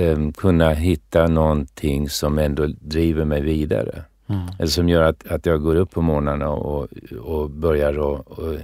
[0.00, 4.02] eh, kunna hitta någonting som ändå driver mig vidare.
[4.28, 4.42] Mm.
[4.58, 6.88] Eller som gör att, att jag går upp på morgnarna och,
[7.20, 8.54] och börjar och, och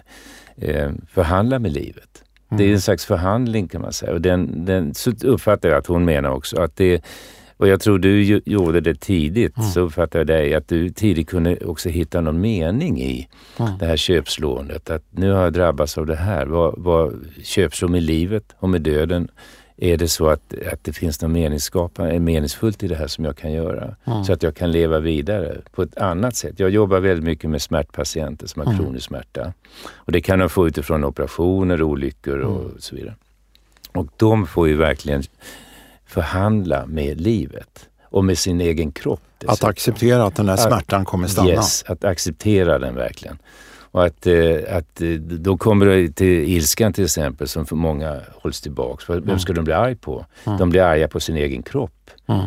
[0.57, 2.23] eh, förhandla med livet.
[2.51, 2.59] Mm.
[2.59, 2.75] Det är mm.
[2.75, 4.13] en slags förhandling kan man säga.
[4.13, 6.61] Och den, den, så uppfattar jag att hon menar också.
[6.61, 7.05] Att det,
[7.57, 9.71] och jag tror du gjorde det tidigt, mm.
[9.71, 13.73] så uppfattar jag dig, att du tidigt kunde också hitta någon mening i mm.
[13.79, 14.91] det här köpslåendet.
[14.91, 16.47] Att nu har jag drabbats av det här.
[16.47, 19.29] Vad, vad köpslå med livet och med döden
[19.81, 23.37] är det så att, att det finns något meningsskapande, meningsfullt i det här som jag
[23.37, 23.97] kan göra.
[24.05, 24.25] Mm.
[24.25, 26.55] Så att jag kan leva vidare på ett annat sätt.
[26.57, 28.85] Jag jobbar väldigt mycket med smärtpatienter som har mm.
[28.85, 29.53] kronisk smärta.
[29.93, 32.75] Och det kan de få utifrån operationer, olyckor och mm.
[32.79, 33.15] så vidare.
[33.93, 35.23] Och de får ju verkligen
[36.07, 39.21] förhandla med livet och med sin egen kropp.
[39.47, 41.51] Att acceptera att den här smärtan kommer stanna?
[41.51, 43.39] Yes, att acceptera den verkligen.
[43.91, 48.21] Och att, eh, att eh, då kommer det till ilskan till exempel som för många
[48.35, 49.11] hålls tillbaks.
[49.11, 49.39] Vem mm.
[49.39, 50.27] ska de bli arg på?
[50.47, 50.59] Mm.
[50.59, 52.11] De blir arga på sin egen kropp.
[52.27, 52.47] Mm.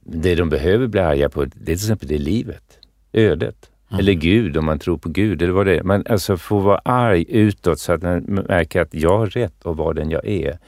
[0.00, 2.78] Det de behöver bli arga på det är till exempel det livet,
[3.12, 3.70] ödet.
[3.90, 4.00] Mm.
[4.00, 5.42] Eller Gud om man tror på Gud.
[5.42, 5.82] Eller vad det är.
[5.82, 9.76] Man alltså får vara arg utåt så att man märker att jag har rätt att
[9.76, 10.58] vara den jag är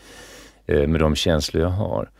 [0.66, 2.10] eh, med de känslor jag har.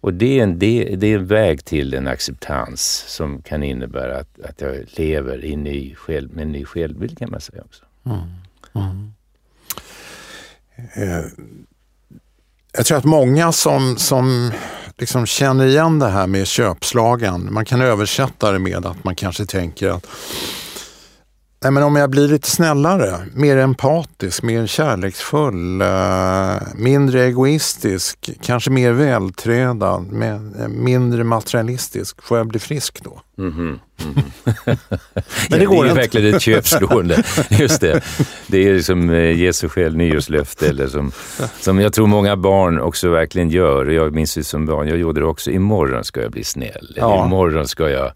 [0.00, 4.18] Och det är, en, det, det är en väg till en acceptans som kan innebära
[4.18, 7.84] att, att jag lever i ny själv, med en ny självbild kan man säga också.
[8.06, 8.18] Mm.
[8.74, 9.12] Mm.
[10.94, 11.24] Eh,
[12.72, 14.52] jag tror att många som, som
[14.98, 19.46] liksom känner igen det här med köpslagen, man kan översätta det med att man kanske
[19.46, 20.06] tänker att
[21.62, 28.70] Nej, men om jag blir lite snällare, mer empatisk, mer kärleksfull, eh, mindre egoistisk, kanske
[28.70, 33.20] mer vältränad, med, eh, mindre materialistisk, får jag bli frisk då?
[33.38, 33.78] Mm -hmm.
[34.64, 34.78] men
[35.50, 36.00] det, det går är inte.
[36.00, 37.22] verkligen ett köpslående.
[37.50, 38.04] Just det.
[38.46, 41.12] Det är som eh, Jesu själv nyårslöfte eller som,
[41.60, 43.86] som jag tror många barn också verkligen gör.
[43.86, 45.50] Jag minns det som barn, jag gjorde det också.
[45.50, 46.94] Imorgon ska jag bli snäll.
[46.96, 47.26] Ja.
[47.26, 48.12] Imorgon ska jag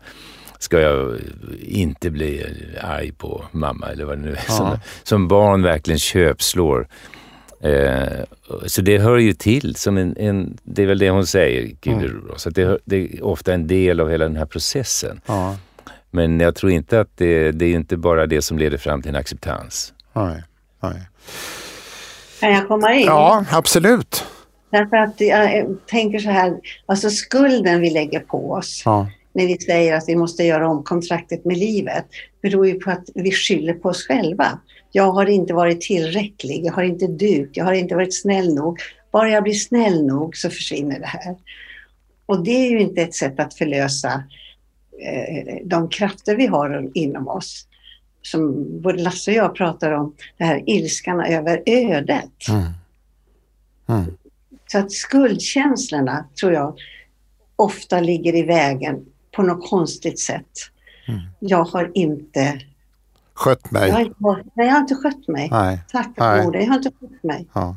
[0.64, 1.18] ska jag
[1.60, 2.46] inte bli
[2.80, 4.44] arg på mamma eller vad det nu är.
[4.48, 4.52] Ja.
[4.52, 6.88] Som, som barn verkligen köpslår.
[7.60, 8.24] Eh,
[8.66, 12.22] så det hör ju till som en, en, det är väl det hon säger, Gudrun.
[12.24, 12.32] Mm.
[12.36, 15.20] Så det, det, är ofta en del av hela den här processen.
[15.26, 15.56] Ja.
[16.10, 19.08] Men jag tror inte att det, det är inte bara det som leder fram till
[19.08, 19.92] en acceptans.
[20.12, 20.42] Nej,
[20.80, 21.02] nej.
[22.40, 23.06] Kan jag komma in?
[23.06, 24.24] Ja, absolut.
[24.70, 26.56] Därför att jag tänker så här,
[26.86, 28.82] alltså skulden vi lägger på oss.
[28.84, 32.04] Ja när vi säger att vi måste göra om kontraktet med livet
[32.42, 34.58] beror ju på att vi skyller på oss själva.
[34.92, 38.78] Jag har inte varit tillräcklig, jag har inte dugt, jag har inte varit snäll nog.
[39.10, 41.36] Bara jag blir snäll nog så försvinner det här.
[42.26, 44.22] Och det är ju inte ett sätt att förlösa
[45.02, 47.66] eh, de krafter vi har inom oss.
[48.22, 52.48] Som både Lasse och jag pratar om, det här ilskan över ödet.
[52.48, 52.64] Mm.
[53.88, 54.16] Mm.
[54.66, 56.78] Så att skuldkänslorna, tror jag,
[57.56, 59.04] ofta ligger i vägen
[59.36, 60.70] på något konstigt sätt.
[61.08, 61.20] Mm.
[61.38, 62.60] Jag har inte
[63.34, 63.88] skött mig.
[63.88, 65.48] Jag har inte, nej, jag har inte skött mig.
[65.50, 65.78] Nej.
[65.92, 66.58] Tack för det.
[66.58, 67.46] Jag har inte skött mig.
[67.52, 67.76] Ja.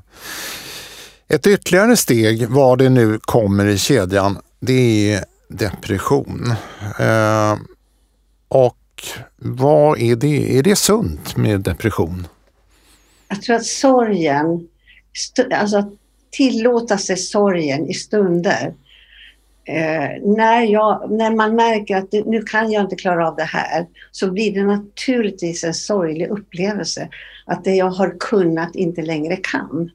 [1.28, 6.54] Ett ytterligare steg vad det nu kommer i kedjan, det är depression.
[7.00, 7.58] Eh,
[8.48, 9.04] och
[9.36, 10.58] vad är det?
[10.58, 12.28] Är det sunt med depression?
[13.28, 14.68] Jag tror att sorgen,
[15.54, 15.94] alltså att
[16.30, 18.74] tillåta sig sorgen i stunder
[19.68, 23.88] Eh, när, jag, när man märker att nu kan jag inte klara av det här
[24.12, 27.10] så blir det naturligtvis en sorglig upplevelse
[27.46, 29.92] att det jag har kunnat inte längre kan.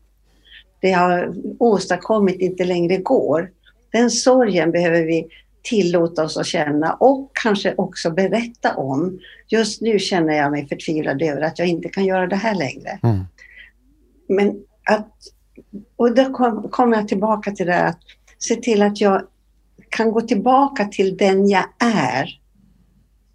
[0.81, 3.51] Det jag har åstadkommit inte längre går.
[3.93, 5.29] Den sorgen behöver vi
[5.63, 9.19] tillåta oss att känna och kanske också berätta om.
[9.49, 12.99] Just nu känner jag mig förtvivlad över att jag inte kan göra det här längre.
[13.03, 13.25] Mm.
[14.29, 15.13] Men att,
[15.97, 17.99] och då kommer kom jag tillbaka till det att
[18.39, 19.23] se till att jag
[19.93, 22.39] kan gå tillbaka till den jag är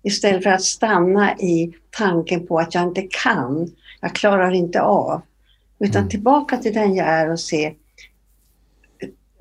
[0.03, 5.21] istället för att stanna i tanken på att jag inte kan, jag klarar inte av.
[5.79, 6.09] Utan mm.
[6.09, 7.73] tillbaka till den jag är och se,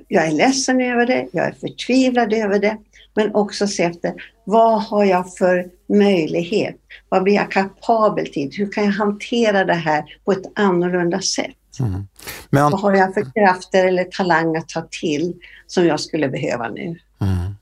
[0.08, 2.76] jag är ledsen över det, jag är förtvivlad över det,
[3.14, 4.14] men också se efter
[4.44, 6.76] vad har jag för möjlighet?
[7.08, 8.50] Vad blir jag kapabel till?
[8.52, 11.56] Hur kan jag hantera det här på ett annorlunda sätt?
[11.80, 12.08] Mm.
[12.50, 12.70] Men...
[12.70, 15.34] Vad har jag för krafter eller talang att ta till
[15.66, 16.98] som jag skulle behöva nu?
[17.18, 17.56] Mm.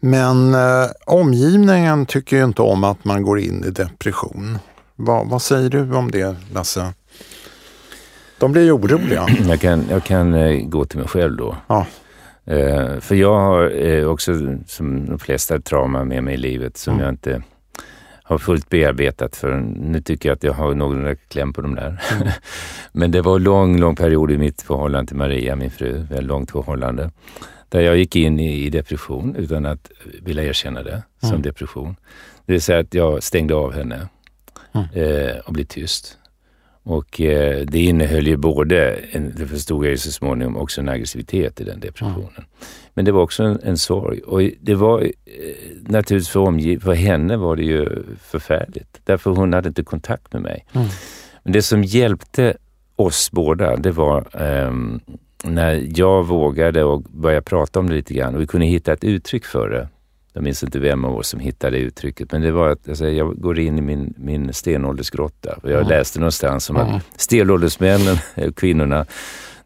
[0.00, 4.58] Men eh, omgivningen tycker ju inte om att man går in i depression.
[4.96, 6.92] Va, vad säger du om det Lasse?
[8.38, 9.26] De blir ju oroliga.
[9.48, 11.56] Jag kan, jag kan eh, gå till mig själv då.
[11.66, 11.86] Ja.
[12.44, 14.32] Eh, för jag har eh, också,
[14.66, 17.04] som de flesta, trauma med mig i livet som mm.
[17.04, 17.42] jag inte
[18.22, 22.02] har fullt bearbetat för nu tycker jag att jag har någorlunda kläm på de där.
[22.12, 22.28] Mm.
[22.92, 26.28] Men det var en lång, lång period i mitt förhållande till Maria, min fru, väldigt
[26.28, 27.10] långt förhållande.
[27.74, 29.90] Där jag gick in i depression utan att
[30.22, 31.42] vilja erkänna det som mm.
[31.42, 31.96] depression.
[32.46, 34.08] Det vill säga att jag stängde av henne
[34.72, 34.86] mm.
[34.92, 36.18] eh, och blev tyst.
[36.82, 40.88] Och eh, det innehöll ju både, en, det förstod jag ju så småningom, också en
[40.88, 42.30] aggressivitet i den depressionen.
[42.36, 42.48] Mm.
[42.94, 44.20] Men det var också en, en sorg.
[44.20, 45.10] Och det var eh,
[45.80, 49.00] naturligtvis för, omgiv för henne var det ju förfärligt.
[49.04, 50.66] Därför hon hade inte kontakt med mig.
[50.72, 50.88] Mm.
[51.42, 52.56] Men det som hjälpte
[52.96, 55.00] oss båda, det var um,
[55.44, 59.04] när jag vågade och börja prata om det lite grann och vi kunde hitta ett
[59.04, 59.88] uttryck för det.
[60.32, 63.40] Jag minns inte vem av oss som hittade uttrycket, men det var att alltså, jag
[63.40, 65.58] går in i min, min stenåldersgrotta.
[65.62, 65.88] Och jag mm.
[65.88, 66.94] läste någonstans om mm.
[66.94, 68.16] att stenåldersmännen,
[68.56, 69.06] kvinnorna,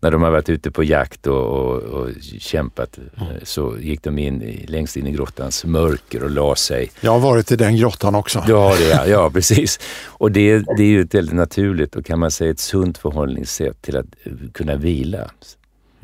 [0.01, 2.09] när de har varit ute på jakt och, och, och
[2.39, 3.33] kämpat mm.
[3.43, 6.91] så gick de in i, längst in i grottans mörker och la sig.
[7.01, 8.39] Jag har varit i den grottan också.
[8.39, 9.81] Har det ja, ja precis.
[10.07, 13.83] Och det, det är ju ett väldigt naturligt och kan man säga ett sunt förhållningssätt
[13.83, 14.07] till att
[14.55, 15.31] kunna vila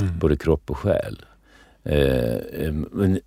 [0.00, 0.18] mm.
[0.18, 1.24] både kropp och själ.
[1.84, 3.20] Eh, men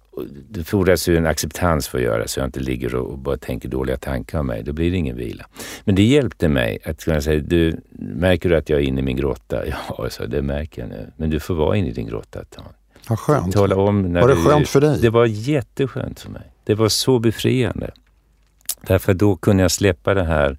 [0.50, 3.70] det fordras ju en acceptans för att göra så jag inte ligger och bara tänker
[3.70, 4.64] dåliga tankar om mig.
[4.64, 5.46] Då blir det ingen vila.
[5.84, 9.04] Men det hjälpte mig att kunna säga, du, märker du att jag är inne i
[9.04, 9.64] min grotta?
[9.98, 11.12] Ja, så det märker jag nu.
[11.18, 12.66] Men du får vara inne i din grotta ett tag.
[13.10, 13.54] Vad skönt.
[13.54, 15.00] Tala om när var det du, skönt för dig?
[15.02, 16.52] Det var jätteskönt för mig.
[16.64, 17.92] Det var så befriande.
[18.82, 20.58] Därför då kunde jag släppa det här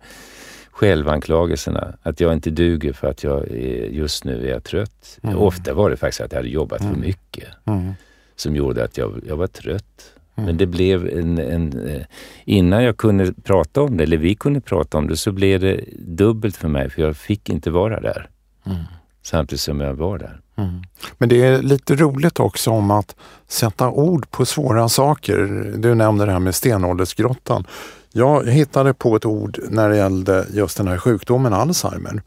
[0.79, 1.95] självanklagelserna.
[2.03, 5.19] Att jag inte duger för att jag är, just nu är jag trött.
[5.23, 5.39] Mm.
[5.39, 6.95] Ofta var det faktiskt att jag hade jobbat mm.
[6.95, 7.49] för mycket.
[7.65, 7.93] Mm.
[8.37, 10.13] Som gjorde att jag, jag var trött.
[10.35, 10.47] Mm.
[10.47, 12.03] Men det blev en, en, eh,
[12.45, 15.85] Innan jag kunde prata om det, eller vi kunde prata om det, så blev det
[15.99, 18.29] dubbelt för mig för jag fick inte vara där.
[18.67, 18.79] Mm.
[19.23, 20.41] Samtidigt som jag var där.
[20.57, 20.83] Mm.
[21.19, 23.17] Men det är lite roligt också om att
[23.49, 25.73] sätta ord på svåra saker.
[25.77, 27.67] Du nämnde det här med stenåldersgrottan.
[28.13, 32.23] Jag hittade på ett ord när det gällde just den här sjukdomen Alzheimer.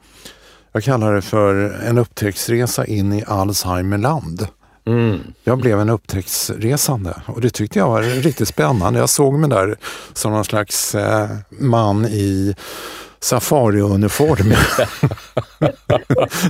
[0.72, 1.56] Jag kallar det för
[1.86, 4.48] en upptäcktsresa in i Alzheimerland.
[4.86, 5.20] Mm.
[5.44, 9.00] Jag blev en upptäcktsresande och det tyckte jag var riktigt spännande.
[9.00, 9.76] Jag såg mig där
[10.14, 12.56] som någon slags eh, man i
[13.24, 14.54] safariuniform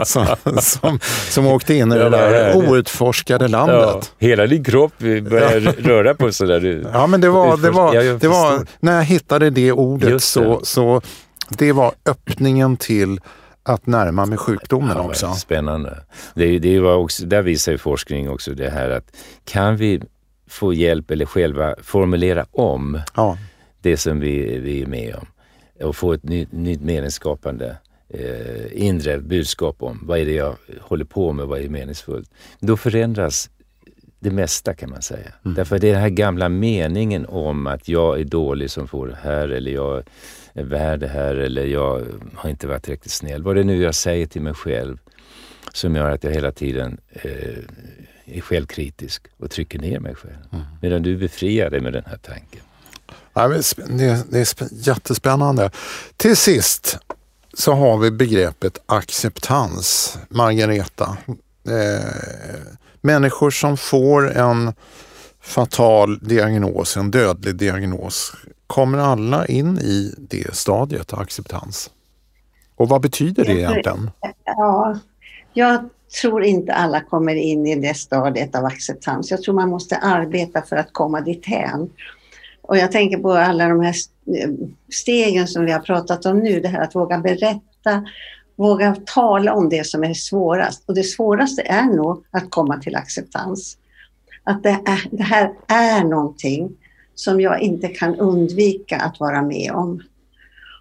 [0.05, 0.25] som,
[0.61, 0.99] som,
[1.29, 3.77] som åkte in i det där outforskade landet.
[3.79, 6.61] Ja, hela din kropp började röra på sig där.
[6.93, 11.01] Ja, men det var, det var, det var när jag hittade det ordet så, så
[11.49, 13.19] det var öppningen till
[13.63, 15.33] att närma mig sjukdomen ja, också.
[15.33, 16.03] Spännande.
[16.35, 19.05] Det, det var också, där visar ju forskning också det här att
[19.45, 20.01] kan vi
[20.49, 23.37] få hjälp eller själva formulera om ja.
[23.81, 25.27] det som vi, vi är med om
[25.83, 27.77] och få ett nytt, nytt meningsskapande
[28.09, 32.31] eh, inre budskap om vad är det jag håller på med, vad är meningsfullt.
[32.59, 33.49] Då förändras
[34.19, 35.31] det mesta kan man säga.
[35.45, 35.55] Mm.
[35.55, 39.17] Därför det är den här gamla meningen om att jag är dålig som får det
[39.21, 40.03] här eller jag
[40.53, 42.05] är värd det här eller jag
[42.35, 43.43] har inte varit tillräckligt snäll.
[43.43, 44.97] Vad det nu jag säger till mig själv
[45.73, 47.57] som gör att jag hela tiden eh,
[48.25, 50.37] är självkritisk och trycker ner mig själv.
[50.51, 50.65] Mm.
[50.81, 52.61] Medan du befriar dig med den här tanken.
[53.33, 55.71] Ja, det, det är jättespännande.
[56.17, 56.97] Till sist
[57.53, 61.17] så har vi begreppet acceptans, Margareta.
[61.67, 62.61] Eh,
[63.01, 64.73] människor som får en
[65.41, 68.33] fatal diagnos, en dödlig diagnos,
[68.67, 71.91] kommer alla in i det stadiet, acceptans?
[72.75, 74.11] Och vad betyder det egentligen?
[74.45, 74.99] Ja,
[75.53, 75.89] jag
[76.21, 79.31] tror inte alla kommer in i det stadiet av acceptans.
[79.31, 81.89] Jag tror man måste arbeta för att komma dithän.
[82.71, 83.95] Och jag tänker på alla de här
[84.35, 84.49] eh,
[84.89, 88.05] stegen som vi har pratat om nu, det här att våga berätta,
[88.55, 90.83] våga tala om det som är svårast.
[90.87, 93.77] Och det svåraste är nog att komma till acceptans.
[94.43, 96.77] Att det, är, det här är någonting
[97.15, 100.01] som jag inte kan undvika att vara med om.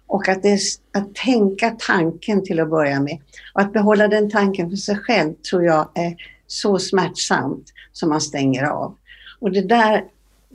[0.07, 0.59] Och att, det,
[0.93, 3.17] att tänka tanken till att börja med.
[3.53, 6.15] Och att behålla den tanken för sig själv tror jag är
[6.47, 8.95] så smärtsamt som man stänger av.
[9.39, 10.03] Och det där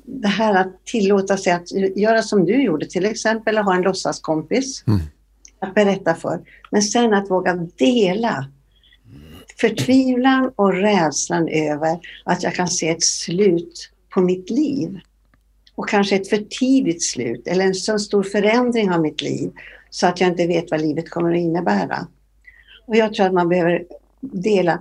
[0.07, 3.83] det här att tillåta sig att göra som du gjorde, till exempel att ha en
[3.83, 5.01] låtsaskompis mm.
[5.59, 6.41] att berätta för.
[6.71, 8.47] Men sen att våga dela
[9.61, 15.01] förtvivlan och rädslan över att jag kan se ett slut på mitt liv.
[15.75, 19.53] Och kanske ett för tidigt slut eller en så stor förändring av mitt liv
[19.91, 22.07] så att jag inte vet vad livet kommer att innebära.
[22.87, 23.85] Och jag tror att man behöver
[24.21, 24.81] dela,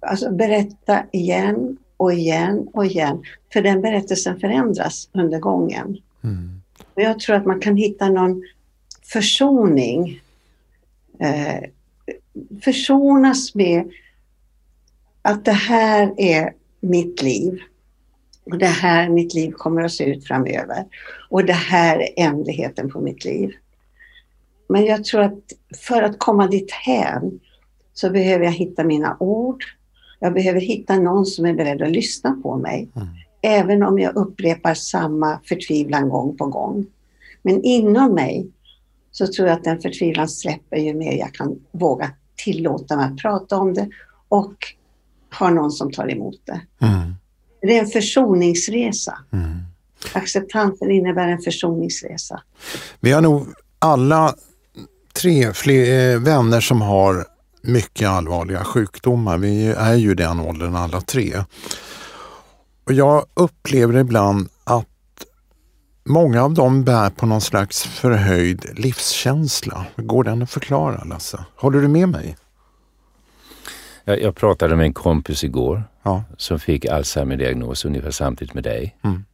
[0.00, 3.22] alltså berätta igen och igen och igen.
[3.52, 5.98] För den berättelsen förändras under gången.
[6.24, 6.62] Mm.
[6.94, 8.42] Och jag tror att man kan hitta någon
[9.02, 10.20] försoning.
[11.18, 11.62] Eh,
[12.64, 13.90] försonas med
[15.22, 17.58] att det här är mitt liv.
[18.44, 20.84] Och det här mitt liv kommer att se ut framöver.
[21.30, 23.50] Och det här är ändligheten på mitt liv.
[24.68, 27.40] Men jag tror att för att komma dithän
[27.92, 29.64] så behöver jag hitta mina ord,
[30.22, 32.88] jag behöver hitta någon som är beredd att lyssna på mig.
[32.96, 33.08] Mm.
[33.42, 36.86] Även om jag upprepar samma förtvivlan gång på gång.
[37.42, 38.46] Men inom mig
[39.10, 43.16] så tror jag att den förtvivlan släpper ju mer jag kan våga tillåta mig att
[43.16, 43.88] prata om det
[44.28, 44.54] och
[45.38, 46.86] ha någon som tar emot det.
[46.86, 47.14] Mm.
[47.60, 49.18] Det är en försoningsresa.
[49.32, 49.50] Mm.
[50.12, 52.42] Acceptansen innebär en försoningsresa.
[53.00, 53.46] Vi har nog
[53.78, 54.34] alla
[55.12, 57.26] tre eh, vänner som har
[57.62, 59.38] mycket allvarliga sjukdomar.
[59.38, 61.44] Vi är ju den åldern alla tre.
[62.84, 64.86] Och jag upplever ibland att
[66.04, 69.86] många av dem bär på någon slags förhöjd livskänsla.
[69.96, 71.44] Går den att förklara Lasse?
[71.56, 72.36] Håller du med mig?
[74.04, 76.24] Jag, jag pratade med en kompis igår ja.
[76.36, 78.96] som fick Alzheimer-diagnos ungefär samtidigt med dig.
[79.04, 79.24] Mm.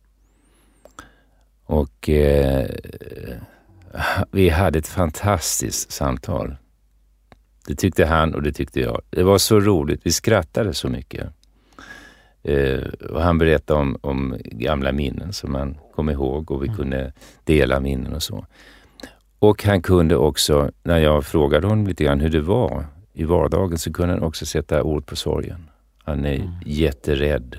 [1.65, 2.67] Och eh,
[4.31, 6.57] vi hade ett fantastiskt samtal.
[7.69, 9.01] Det tyckte han och det tyckte jag.
[9.11, 10.01] Det var så roligt.
[10.05, 11.29] Vi skrattade så mycket.
[12.43, 16.77] Eh, och han berättade om, om gamla minnen som han kom ihåg och vi mm.
[16.77, 17.13] kunde
[17.45, 18.47] dela minnen och så.
[19.39, 23.79] Och han kunde också, när jag frågade honom lite grann hur det var i vardagen,
[23.79, 25.71] så kunde han också sätta ord på sorgen.
[26.05, 26.49] Han är mm.
[26.67, 27.57] jätterädd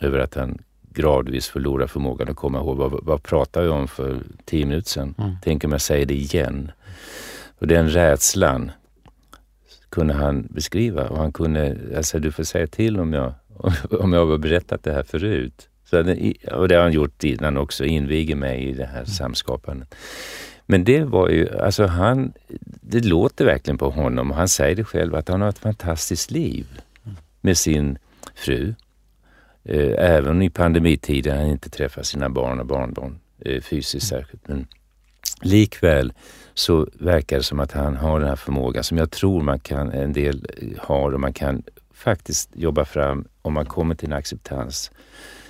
[0.00, 0.58] över att han
[0.90, 2.76] gradvis förlorar förmågan att komma ihåg.
[2.76, 5.14] Vad, vad pratade jag om för tio minuter sedan?
[5.18, 5.36] Mm.
[5.42, 6.70] Tänk om jag säger det igen.
[7.58, 8.70] Och den rädslan
[9.92, 13.34] kunde han beskriva och han kunde, alltså du får säga till om jag,
[14.00, 15.68] om jag har berättat det här förut.
[15.84, 15.98] Så,
[16.52, 19.94] och det har han gjort innan också, inviger mig i det här samskapandet.
[20.66, 22.32] Men det var ju, alltså han,
[22.80, 26.66] det låter verkligen på honom han säger det själv att han har ett fantastiskt liv
[27.40, 27.98] med sin
[28.34, 28.74] fru.
[29.64, 34.48] Eh, även i pandemitiden han inte träffar sina barn och barnbarn eh, fysiskt särskilt.
[34.48, 34.66] Men
[35.42, 36.12] likväl
[36.54, 39.92] så verkar det som att han har den här förmågan som jag tror man kan,
[39.92, 40.46] en del
[40.78, 41.62] har och man kan
[41.94, 44.90] faktiskt jobba fram om man kommer till en acceptans.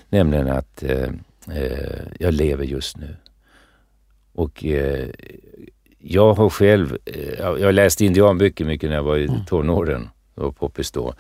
[0.09, 1.09] Nämligen att eh,
[1.51, 3.16] eh, jag lever just nu.
[4.32, 5.09] Och eh,
[5.99, 9.45] jag har själv, eh, jag läste indianböcker mycket när jag var i mm.
[9.45, 11.14] tonåren och poppis då.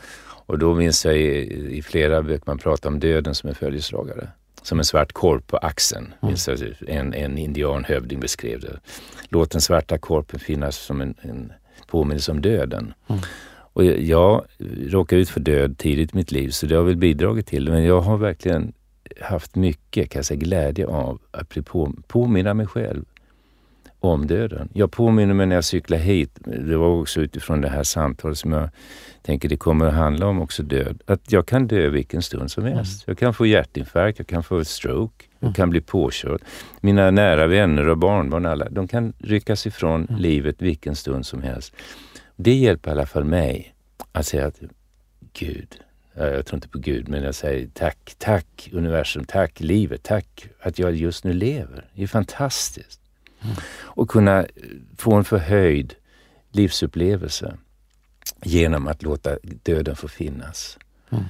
[0.46, 4.28] Och då minns jag i, i flera böcker man pratar om döden som en följeslagare.
[4.62, 6.14] Som en svart korp på axeln.
[6.22, 6.34] Mm.
[6.88, 8.80] En, en indianhövding beskrev det.
[9.28, 11.52] Låt den svarta korpen finnas som en, en
[11.86, 12.94] påminnelse om döden.
[13.08, 13.22] Mm.
[13.72, 14.44] Och jag, jag
[14.88, 17.70] råkade ut för död tidigt i mitt liv så det har väl bidragit till det.
[17.70, 18.72] Men jag har verkligen
[19.20, 23.04] haft mycket kan jag säga, glädje av att bli på, påminna mig själv
[24.00, 24.68] om döden.
[24.72, 28.52] Jag påminner mig när jag cyklar hit, det var också utifrån det här samtalet som
[28.52, 28.70] jag
[29.22, 32.64] tänker det kommer att handla om också död, att jag kan dö vilken stund som
[32.64, 33.08] helst.
[33.08, 33.12] Mm.
[33.12, 35.36] Jag kan få hjärtinfarkt, jag kan få ett stroke, mm.
[35.38, 36.42] jag kan bli påkörd.
[36.80, 40.20] Mina nära vänner och barnbarn, alla, de kan ryckas ifrån mm.
[40.20, 41.74] livet vilken stund som helst.
[42.36, 43.74] Det hjälper i alla fall mig
[44.12, 44.60] att säga att
[45.32, 45.68] Gud,
[46.14, 50.78] jag tror inte på Gud, men jag säger tack, tack universum, tack livet, tack att
[50.78, 51.84] jag just nu lever.
[51.94, 53.00] Det är fantastiskt.
[53.42, 53.56] Mm.
[53.80, 54.46] Och kunna
[54.98, 55.94] få en förhöjd
[56.52, 57.56] livsupplevelse
[58.42, 59.30] genom att låta
[59.62, 60.78] döden få finnas.
[61.10, 61.24] Mm.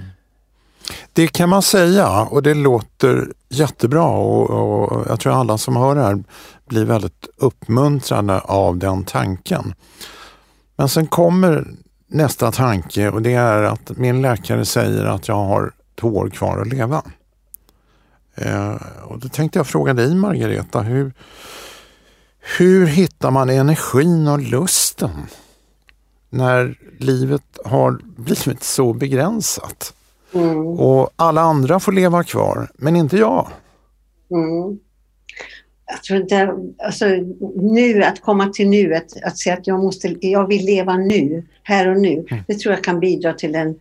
[1.12, 5.94] Det kan man säga och det låter jättebra och, och, jag tror alla som hör
[5.94, 6.24] det här
[6.66, 9.74] blir väldigt uppmuntrade av den tanken.
[10.76, 11.66] Men sen kommer
[12.06, 16.60] nästa tanke och det är att min läkare säger att jag har två år kvar
[16.60, 17.02] att leva.
[18.34, 21.12] Eh, och då tänkte jag fråga dig Margareta, hur,
[22.58, 25.26] hur hittar man energin och lusten
[26.32, 29.94] när livet har blivit så begränsat?
[30.34, 30.66] Mm.
[30.66, 33.48] Och alla andra får leva kvar, men inte jag.
[34.30, 34.78] Mm
[35.92, 36.54] jag tror inte,
[36.84, 37.06] alltså
[37.56, 41.88] nu, att komma till nuet, att säga att jag, måste, jag vill leva nu, här
[41.88, 42.44] och nu, mm.
[42.48, 43.80] det tror jag kan bidra till en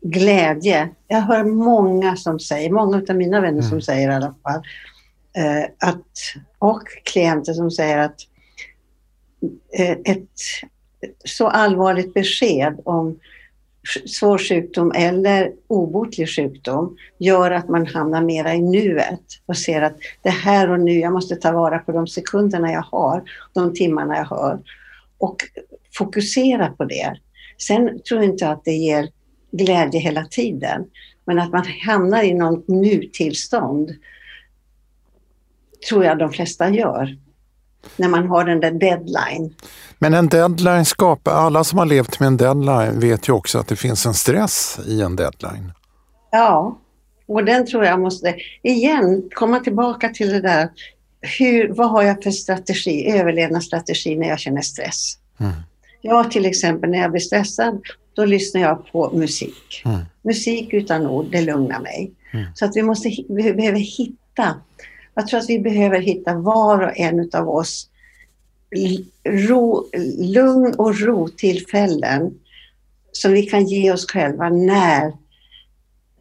[0.00, 0.88] glädje.
[1.08, 3.70] Jag hör många som säger, många av mina vänner mm.
[3.70, 4.62] som säger i alla fall,
[5.36, 6.06] eh, att,
[6.58, 8.16] och klienter som säger att
[9.78, 10.40] eh, ett
[11.24, 13.18] så allvarligt besked om
[14.06, 19.96] svår sjukdom eller obotlig sjukdom gör att man hamnar mera i nuet och ser att
[20.22, 24.16] det här och nu, jag måste ta vara på de sekunderna jag har, de timmarna
[24.16, 24.62] jag har
[25.18, 25.36] och
[25.98, 27.16] fokusera på det.
[27.58, 29.08] Sen tror jag inte att det ger
[29.52, 30.84] glädje hela tiden,
[31.24, 33.90] men att man hamnar i något nu-tillstånd
[35.88, 37.18] tror jag de flesta gör
[37.96, 39.54] när man har den där deadline.
[39.98, 43.68] Men en deadline skapar, alla som har levt med en deadline vet ju också att
[43.68, 45.72] det finns en stress i en deadline.
[46.30, 46.78] Ja,
[47.26, 50.68] och den tror jag måste, igen, komma tillbaka till det där,
[51.38, 55.18] hur, vad har jag för strategi, överlevnadsstrategi när jag känner stress?
[55.40, 55.52] Mm.
[56.00, 57.80] Jag till exempel när jag blir stressad,
[58.14, 59.82] då lyssnar jag på musik.
[59.84, 60.00] Mm.
[60.22, 62.12] Musik utan ord, det lugnar mig.
[62.32, 62.46] Mm.
[62.54, 64.54] Så att vi, måste, vi behöver hitta
[65.14, 67.90] jag tror att vi behöver hitta var och en av oss
[69.24, 69.86] ro,
[70.18, 72.34] lugn och ro-tillfällen
[73.12, 75.12] som vi kan ge oss själva när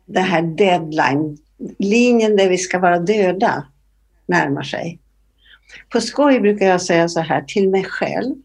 [0.05, 1.37] det här deadline,
[1.79, 3.65] linjen där vi ska vara döda,
[4.25, 4.99] närmar sig.
[5.89, 8.35] På skoj brukar jag säga så här till mig själv,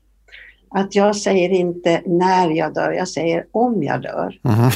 [0.70, 4.40] att jag säger inte när jag dör, jag säger om jag dör.
[4.44, 4.70] Mm.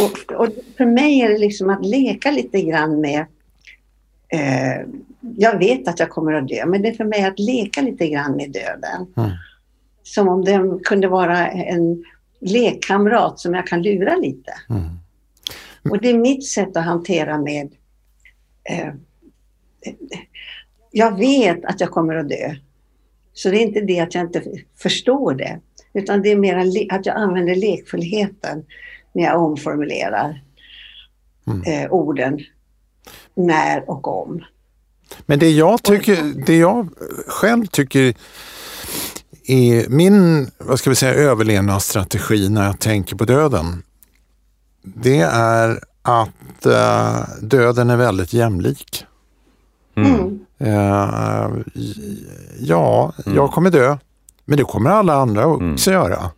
[0.00, 3.26] och, och, för mig är det liksom att leka lite grann med
[4.28, 4.86] eh,
[5.36, 8.08] jag vet att jag kommer att dö, men det är för mig att leka lite
[8.08, 9.06] grann med döden.
[9.16, 9.30] Mm.
[10.02, 12.04] Som om den kunde vara en
[12.40, 14.52] lekkamrat som jag kan lura lite.
[14.70, 14.82] Mm.
[15.90, 17.72] Och det är mitt sätt att hantera med...
[18.70, 18.94] Eh,
[20.90, 22.54] jag vet att jag kommer att dö.
[23.32, 24.42] Så det är inte det att jag inte
[24.76, 25.60] förstår det,
[25.92, 26.56] utan det är mer
[26.90, 28.64] att jag använder lekfullheten
[29.12, 30.42] när jag omformulerar
[31.46, 31.62] mm.
[31.62, 32.40] eh, orden
[33.34, 34.44] när och om.
[35.26, 36.88] Men det jag, tycker, det jag
[37.26, 38.14] själv tycker
[39.46, 43.82] är min vad ska vi säga, överlevnadsstrategi när jag tänker på döden.
[44.82, 49.04] Det är att uh, döden är väldigt jämlik.
[49.96, 50.40] Mm.
[50.62, 51.62] Uh,
[52.58, 53.36] ja, mm.
[53.36, 53.96] jag kommer dö,
[54.44, 56.02] men det kommer alla andra också mm.
[56.02, 56.30] göra.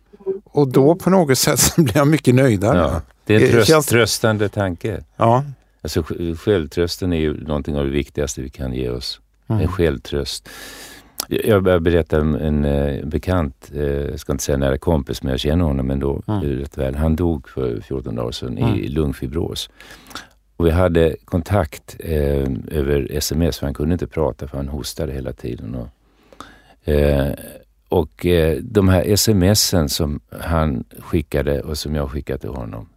[0.43, 2.77] och då på något sätt så blir jag mycket nöjdare.
[2.77, 5.03] Ja, det är en Det tröst, känns- tröstande tanke.
[5.17, 5.43] Ja.
[5.81, 9.21] Alltså, sj- självtrösten är ju någonting av det viktigaste vi kan ge oss.
[9.47, 9.61] Mm.
[9.61, 10.49] En självtröst.
[11.27, 15.23] Jag jag började berätta om en eh, bekant, eh, jag ska inte säga nära kompis,
[15.23, 16.41] men jag känner honom ändå Mm.
[16.43, 16.95] rätt väl.
[16.95, 18.91] Han dog för 14 dagar sedan i Mm.
[18.93, 19.69] lungfibros.
[20.57, 25.13] Och vi hade kontakt eh, över sms, för han kunde inte prata för han hostade
[25.13, 25.75] hela tiden.
[25.75, 27.33] Och, eh,
[27.89, 32.89] och eh, de här smsen som han skickade och som jag skickade till honom,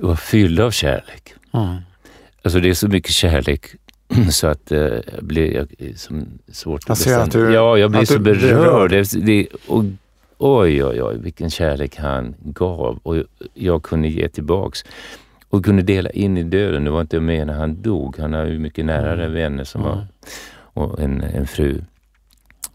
[0.00, 1.34] var fyllda av kärlek.
[1.52, 1.76] Mm.
[2.42, 3.66] Alltså det är så mycket kärlek
[4.30, 7.46] så att eh, jag blir jag, som svårt Jag att ser att bestämma.
[7.46, 8.42] du- Ja, jag blir så berörd.
[8.42, 8.90] rörd.
[8.90, 9.84] Det, det, och,
[10.38, 13.16] oj, oj, oj, vilken kärlek han gav och
[13.54, 14.84] jag kunde ge tillbaks.
[15.48, 16.84] Och kunde dela in i döden.
[16.84, 18.18] Det var inte jag med när han dog.
[18.18, 20.06] Han har ju mycket nära vänner som var,
[20.56, 21.80] och en, en fru.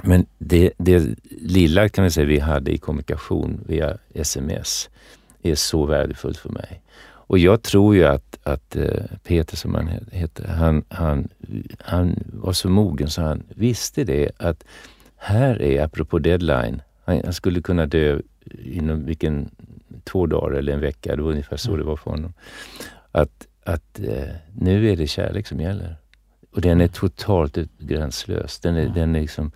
[0.03, 1.07] Men det, det
[1.41, 4.89] lilla kan vi säga vi hade i kommunikation via sms
[5.43, 6.81] är så värdefullt för mig.
[7.29, 11.27] Och jag tror ju att, att eh, Peter, som han he- heter, han, han,
[11.79, 14.63] han var så mogen så han visste det att
[15.15, 18.21] här är, apropå deadline, han, han skulle kunna dö
[18.63, 19.49] inom vilken,
[20.03, 22.33] två dagar eller en vecka, det var ungefär så det var för honom.
[23.11, 25.95] Att, att eh, nu är det kärlek som gäller.
[26.51, 28.59] Och den är totalt gränslös.
[28.59, 29.51] Den är, den är liksom,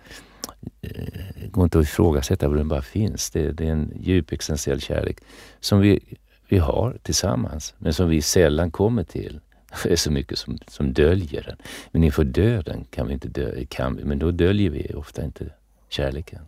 [0.82, 3.30] eh, går inte att ifrågasätta den bara finns.
[3.30, 5.20] Det, det är en djup existentiell kärlek
[5.60, 6.00] som vi,
[6.48, 9.40] vi har tillsammans, men som vi sällan kommer till.
[9.82, 11.56] Det är så mycket som, som döljer den.
[11.92, 15.44] Men inför döden kan vi inte dö, kan vi, men då döljer vi ofta inte
[15.88, 16.40] kärleken.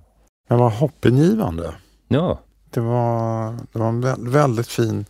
[0.49, 1.75] Men vad hoppingivande.
[2.09, 2.41] Ja,
[2.71, 5.05] Det var, det var en vä- väldigt fin,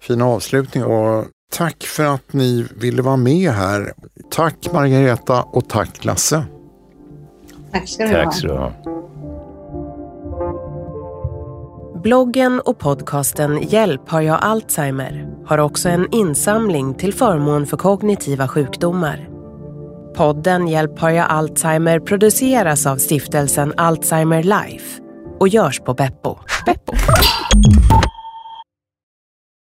[0.00, 3.92] fin avslutning och tack för att ni ville vara med här.
[4.30, 6.44] Tack Margareta och tack Lasse.
[7.72, 8.24] Tack ska du ha.
[8.24, 8.72] tack så du ha.
[12.02, 18.48] Bloggen och podcasten Hjälp har jag Alzheimer har också en insamling till förmån för kognitiva
[18.48, 19.28] sjukdomar.
[20.16, 25.02] Podden Hjälp har jag Alzheimer produceras av stiftelsen Alzheimer Life
[25.40, 26.36] och görs på Beppo.
[26.66, 26.92] Beppo.